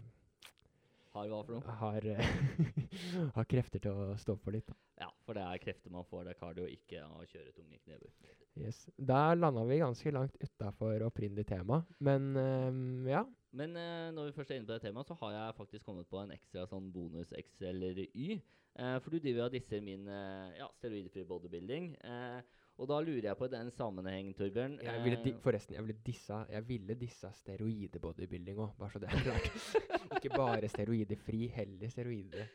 Har 1.13 1.29
hva 1.29 1.43
for 1.45 1.59
noe? 1.59 1.75
Har, 1.77 2.07
uh, 2.09 2.77
har 3.37 3.49
krefter 3.51 3.83
til 3.85 3.93
å 3.93 4.15
stå 4.21 4.37
på 4.41 4.55
litt. 4.55 4.65
Da. 4.71 4.77
Ja, 5.05 5.09
for 5.27 5.37
det 5.37 5.45
er 5.45 5.61
krefter 5.61 5.93
man 5.93 6.07
får. 6.09 6.25
Det 6.25 6.33
er 6.33 6.39
cardio, 6.41 6.69
ikke 6.73 7.03
å 7.05 7.27
kjøre 7.29 7.53
tunge 7.53 7.81
knever. 7.83 8.09
Yes. 8.57 8.87
Der 8.97 9.37
landa 9.37 9.65
vi 9.69 9.81
ganske 9.81 10.13
langt 10.13 10.37
utafor 10.41 11.05
opprinnelig 11.07 11.47
tema, 11.49 11.83
men 12.05 12.33
um, 12.37 12.81
ja. 13.09 13.23
Men 13.57 13.77
uh, 13.77 14.09
når 14.17 14.31
vi 14.31 14.35
først 14.39 14.53
er 14.53 14.61
inne 14.61 14.69
på 14.69 14.77
det 14.77 14.87
temaet, 14.87 15.09
så 15.09 15.17
har 15.21 15.37
jeg 15.37 15.59
faktisk 15.61 15.89
kommet 15.89 16.09
på 16.09 16.21
en 16.23 16.33
ekstra 16.33 16.65
sånn 16.69 16.89
bonus 16.93 17.33
X 17.37 17.61
eller 17.69 18.03
Y. 18.09 18.41
Uh, 18.73 18.97
for 19.05 19.13
du 19.13 19.21
driver 19.21 19.51
og 19.51 19.57
disser 19.57 19.85
min 19.85 20.09
uh, 20.09 20.49
ja, 20.57 20.69
steroidfri 20.81 21.25
bodybuilding. 21.29 21.93
Uh, 22.05 22.41
og 22.81 22.89
da 22.89 22.99
lurer 23.05 23.27
jeg 23.29 23.37
på 23.37 23.47
den 23.53 23.69
sammenheng, 23.77 24.31
Torbjørn 24.37 24.79
jeg 24.83 25.03
ville 25.05 25.19
di 25.23 25.33
forresten, 25.45 25.77
jeg 25.77 25.85
ville 25.85 26.01
dissa 26.07 26.39
Jeg 26.51 26.65
ville 26.69 26.97
dissa 26.99 27.29
steroidebodybuilding 27.37 28.59
òg, 28.65 28.73
bare 28.79 28.95
så 28.95 29.03
det 29.03 29.11
er 29.13 29.25
klart. 29.27 29.51
Ikke 30.17 30.33
bare 30.35 30.69
steroidefri, 30.73 31.47
heller 31.53 31.93
steroide. 31.93 32.47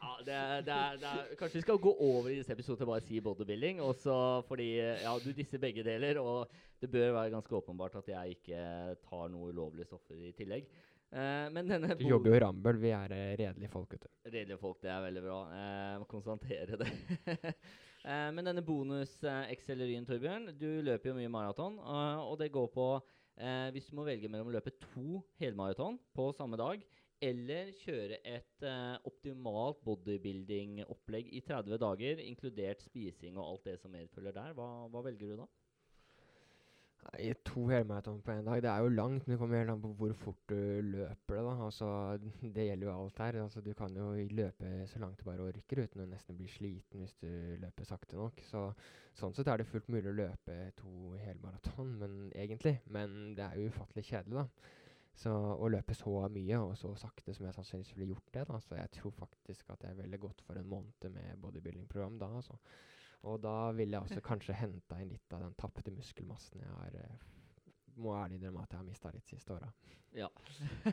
Ja, 0.00 0.12
det 0.24 0.34
er, 0.34 0.64
det, 0.64 0.74
er, 0.74 0.96
det 1.02 1.10
er, 1.12 1.34
Kanskje 1.38 1.60
vi 1.60 1.64
skal 1.66 1.82
gå 1.82 1.92
over 1.92 2.30
i 2.30 2.38
disse 2.38 2.56
episodene 2.56 2.80
til 2.80 2.90
bare 2.90 3.04
si 3.04 3.20
bodybuilding, 3.24 3.82
også 3.84 4.16
fordi 4.48 4.70
ja, 4.78 5.12
du 5.20 5.30
disser 5.36 5.62
begge 5.62 5.84
deler. 5.84 6.22
Og 6.24 6.48
det 6.80 6.90
bør 6.90 7.12
være 7.18 7.34
ganske 7.36 7.56
åpenbart 7.56 8.00
at 8.00 8.08
jeg 8.08 8.38
ikke 8.38 8.64
tar 9.04 9.28
noe 9.28 9.52
ulovlige 9.52 9.90
stoffer 9.90 10.16
i 10.16 10.32
tillegg. 10.38 10.72
Uh, 11.10 11.50
men 11.50 11.66
denne 11.66 11.96
du 11.98 12.04
jobber 12.06 12.30
jo 12.30 12.38
i 12.38 12.42
Rambøll. 12.44 12.80
Vi 12.80 12.92
er 12.94 13.12
uh, 13.12 13.22
redelige 13.40 13.70
folk, 13.72 13.92
vet 13.92 14.06
du. 14.06 14.10
Redelige 14.30 14.58
folk, 14.62 14.78
det 14.82 14.92
er 14.94 15.06
veldig 15.08 15.22
bra. 15.24 15.38
Uh, 15.50 15.94
må 16.00 16.10
konstatere 16.10 16.78
det. 16.80 16.90
uh, 18.04 18.30
men 18.34 18.46
denne 18.48 18.64
bonus-XL-ryen, 18.64 20.06
Torbjørn 20.08 20.52
Du 20.60 20.68
løper 20.86 21.10
jo 21.10 21.18
mye 21.18 21.32
maraton, 21.32 21.78
og 21.80 22.38
det 22.40 22.52
går 22.54 22.70
på 22.74 22.86
Hvis 23.72 23.86
du 23.88 23.94
må 23.96 24.04
velge 24.04 24.28
mellom 24.28 24.50
å 24.50 24.52
løpe 24.52 24.74
to 24.82 25.22
helmaraton 25.40 25.94
på 26.12 26.32
samme 26.36 26.58
dag 26.60 26.82
eller 27.24 27.70
kjøre 27.76 28.18
et 28.24 28.64
optimalt 29.08 29.80
bodybuilding-opplegg 29.84 31.30
i 31.36 31.40
30 31.44 31.80
dager, 31.80 32.20
inkludert 32.24 32.80
spising 32.84 33.36
og 33.36 33.46
alt 33.46 33.66
det 33.68 33.74
som 33.80 33.92
medfølger 33.92 34.36
der, 34.36 34.54
hva, 34.56 34.68
hva 34.92 35.02
velger 35.04 35.32
du 35.32 35.42
da? 35.42 35.48
Nei, 37.00 37.30
To 37.48 37.62
helmaraton 37.70 38.20
på 38.22 38.32
én 38.34 38.44
dag, 38.44 38.60
det 38.62 38.68
er 38.70 38.82
jo 38.84 38.90
langt, 38.92 39.24
men 39.24 39.32
det 39.32 39.38
kommer 39.40 39.60
helt 39.62 39.72
an 39.72 39.80
på 39.82 39.92
hvor 39.98 40.12
fort 40.20 40.40
du 40.52 40.56
løper 40.84 41.38
det. 41.38 41.44
da. 41.46 41.54
Altså, 41.66 41.88
Det 42.42 42.66
gjelder 42.66 42.86
jo 42.86 42.92
alt 42.92 43.18
her. 43.18 43.38
Altså, 43.42 43.60
Du 43.60 43.72
kan 43.74 43.96
jo 43.96 44.10
løpe 44.30 44.86
så 44.86 44.98
langt 44.98 45.18
du 45.18 45.24
bare 45.24 45.46
orker 45.48 45.82
uten 45.84 46.04
å 46.04 46.08
nesten 46.10 46.36
bli 46.36 46.48
sliten 46.48 47.00
hvis 47.00 47.16
du 47.22 47.30
løper 47.62 47.88
sakte 47.88 48.16
nok. 48.20 48.42
Så 48.44 48.72
Sånn 49.16 49.34
sett 49.34 49.48
er 49.48 49.58
det 49.58 49.66
fullt 49.66 49.88
mulig 49.90 50.12
å 50.12 50.16
løpe 50.16 50.54
to 50.78 51.16
helmaraton, 51.18 51.96
men 51.98 52.30
egentlig. 52.30 52.78
Men 52.86 53.34
det 53.34 53.44
er 53.44 53.58
jo 53.58 53.72
ufattelig 53.72 54.04
kjedelig, 54.06 54.44
da. 54.44 54.76
Så 55.20 55.32
å 55.34 55.68
løpe 55.68 55.96
så 55.98 56.28
mye 56.30 56.60
og 56.62 56.76
så 56.78 56.92
sakte 56.96 57.34
som 57.34 57.44
jeg 57.44 57.56
sannsynligvis 57.56 57.96
ville 57.96 58.14
gjort 58.14 58.30
det, 58.36 58.46
da. 58.48 58.60
Så 58.62 58.78
jeg 58.78 58.92
tror 58.94 59.16
faktisk 59.18 59.72
at 59.74 59.82
jeg 59.82 59.96
er 59.96 60.02
veldig 60.04 60.20
godt 60.20 60.44
for 60.46 60.60
en 60.60 60.70
måned 60.70 61.10
med 61.10 61.42
bodybuilding-program 61.42 62.20
da, 62.22 62.30
altså. 62.38 62.56
Og 63.28 63.40
da 63.44 63.56
vil 63.76 63.92
jeg 63.92 64.00
også 64.00 64.22
kanskje 64.24 64.56
hente 64.56 65.00
inn 65.02 65.12
litt 65.12 65.36
av 65.36 65.44
den 65.44 65.56
tapte 65.60 65.92
muskelmassen 65.92 66.62
jeg 66.62 66.72
har 66.72 66.96
uh, 67.02 67.30
må 68.00 68.14
ærlig 68.16 68.38
innrømme 68.38 68.64
at 68.64 68.74
jeg 68.74 68.80
har 68.80 68.86
mista 68.86 69.10
litt 69.14 69.28
siste 69.30 69.54
åra. 69.54 69.68
Ja. 70.16 70.26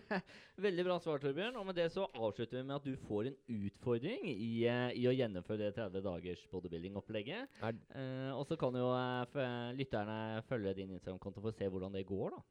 Veldig 0.66 0.86
bra 0.86 0.98
svar, 1.02 1.22
Torbjørn. 1.22 1.58
Og 1.58 1.66
med 1.70 1.78
det 1.80 1.88
så 1.94 2.06
avslutter 2.06 2.60
vi 2.60 2.66
med 2.68 2.76
at 2.76 2.86
du 2.86 3.08
får 3.08 3.32
en 3.32 3.38
utfordring 3.56 4.28
i, 4.30 4.52
eh, 4.70 4.92
i 5.00 5.08
å 5.10 5.16
gjennomføre 5.16 5.64
det 5.64 5.72
30 5.80 6.06
dagers 6.06 6.44
bodybuilding-opplegget. 6.52 7.58
Eh, 7.64 8.30
og 8.34 8.46
så 8.50 8.60
kan 8.60 8.78
jo 8.78 8.92
uh, 8.94 9.74
lytterne 9.78 10.44
følge 10.50 10.76
din 10.78 10.94
Instagram-konto 10.98 11.42
for 11.42 11.54
å 11.54 11.58
se 11.58 11.70
hvordan 11.72 11.98
det 11.98 12.06
går, 12.10 12.38
da. 12.38 12.44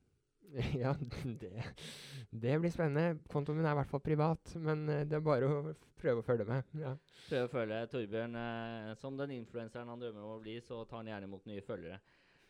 ja, 0.83 0.95
det, 1.41 1.53
det 2.31 2.59
blir 2.61 2.73
spennende. 2.75 3.19
Kontoen 3.33 3.59
min 3.59 3.67
er 3.69 3.77
i 3.77 3.81
hvert 3.81 3.93
fall 3.93 4.05
privat, 4.05 4.55
men 4.63 4.87
eh, 4.93 5.07
det 5.09 5.19
er 5.19 5.25
bare 5.25 5.49
å 5.49 5.75
prøve 6.01 6.23
å 6.23 6.27
følge 6.27 6.47
med. 6.49 6.77
Ja. 6.81 6.95
Prøve 7.27 7.49
å 7.49 7.55
følge 7.55 7.81
Torbjørn 7.93 8.39
eh, 8.43 8.93
som 9.01 9.19
den 9.19 9.35
influenseren 9.39 9.91
han 9.91 10.03
drømmer 10.03 10.25
om 10.25 10.37
å 10.37 10.45
bli, 10.45 10.59
så 10.65 10.85
tar 10.85 11.03
han 11.03 11.13
gjerne 11.13 11.31
imot 11.31 11.49
nye 11.51 11.65
følgere. 11.67 12.01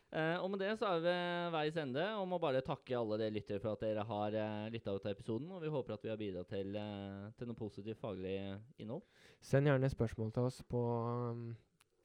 Eh, 0.07 0.37
og 0.39 0.47
med 0.53 0.61
det 0.63 0.69
så 0.79 0.87
er 0.87 1.01
vi 1.01 1.03
ved 1.09 1.49
veis 1.51 1.77
ende, 1.81 2.03
og 2.15 2.29
må 2.31 2.39
bare 2.39 2.63
takke 2.63 2.95
alle 2.95 3.17
dere 3.19 3.35
lyttere 3.35 3.59
for 3.59 3.75
at 3.75 3.83
dere 3.83 4.05
har 4.07 4.37
eh, 4.39 4.69
lytta 4.71 4.95
ut 4.95 5.03
av 5.03 5.11
episoden. 5.11 5.49
Og 5.51 5.63
vi 5.65 5.71
håper 5.73 5.97
at 5.97 6.05
vi 6.05 6.11
har 6.13 6.19
bidratt 6.19 6.51
til, 6.53 6.75
eh, 6.79 7.25
til 7.35 7.49
noe 7.49 7.59
positivt 7.59 7.99
faglig 7.99 8.37
innhold. 8.79 9.03
Send 9.43 9.67
gjerne 9.67 9.91
spørsmål 9.91 10.31
til 10.35 10.47
oss 10.47 10.61
på 10.71 10.83
um, 11.33 11.49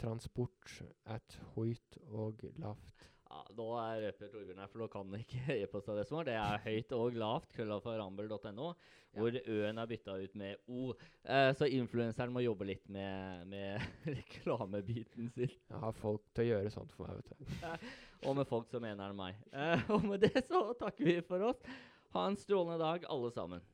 transport 0.02 0.82
at 1.06 1.38
høyt 1.54 2.00
og 2.10 2.42
lavt. 2.58 3.11
Ja, 3.32 3.40
Nå 3.56 3.66
er 3.80 4.02
røper 4.06 4.28
Torbjørn 4.28 4.58
her, 4.60 4.68
for 4.68 4.82
nå 4.82 4.86
kan 4.92 5.14
ikke 5.16 5.54
e-postadressen 5.62 6.18
vår. 6.18 6.26
Det 6.28 6.34
er 6.36 6.64
høyt 6.66 6.92
og 6.96 7.14
lavt, 7.16 7.48
krøllaffarambel.no, 7.56 8.66
hvor 9.16 9.38
ø-en 9.40 9.80
er 9.80 9.88
bytta 9.88 10.18
ut 10.20 10.34
med 10.36 10.60
o. 10.68 10.92
Eh, 11.24 11.48
så 11.56 11.68
influenseren 11.72 12.34
må 12.34 12.44
jobbe 12.44 12.68
litt 12.68 12.84
med, 12.92 13.46
med 13.48 13.80
reklamebiten 14.18 15.32
sin. 15.32 15.48
Jeg 15.48 15.80
har 15.86 15.96
folk 15.96 16.26
til 16.36 16.44
å 16.44 16.50
gjøre 16.50 16.74
sånt 16.76 16.92
for 16.92 17.08
meg, 17.08 17.22
vet 17.22 17.32
du. 17.32 17.88
Og 18.28 18.36
med 18.36 18.46
folk 18.52 18.68
som 18.70 18.84
mener 18.84 19.14
det 19.14 19.18
meg. 19.18 19.40
Eh, 19.50 19.88
og 19.96 20.04
med 20.06 20.22
det 20.22 20.44
så 20.46 20.66
takker 20.78 21.08
vi 21.08 21.16
for 21.26 21.48
oss. 21.48 21.64
Ha 22.12 22.28
en 22.28 22.36
strålende 22.38 22.78
dag, 22.84 23.08
alle 23.10 23.32
sammen. 23.32 23.64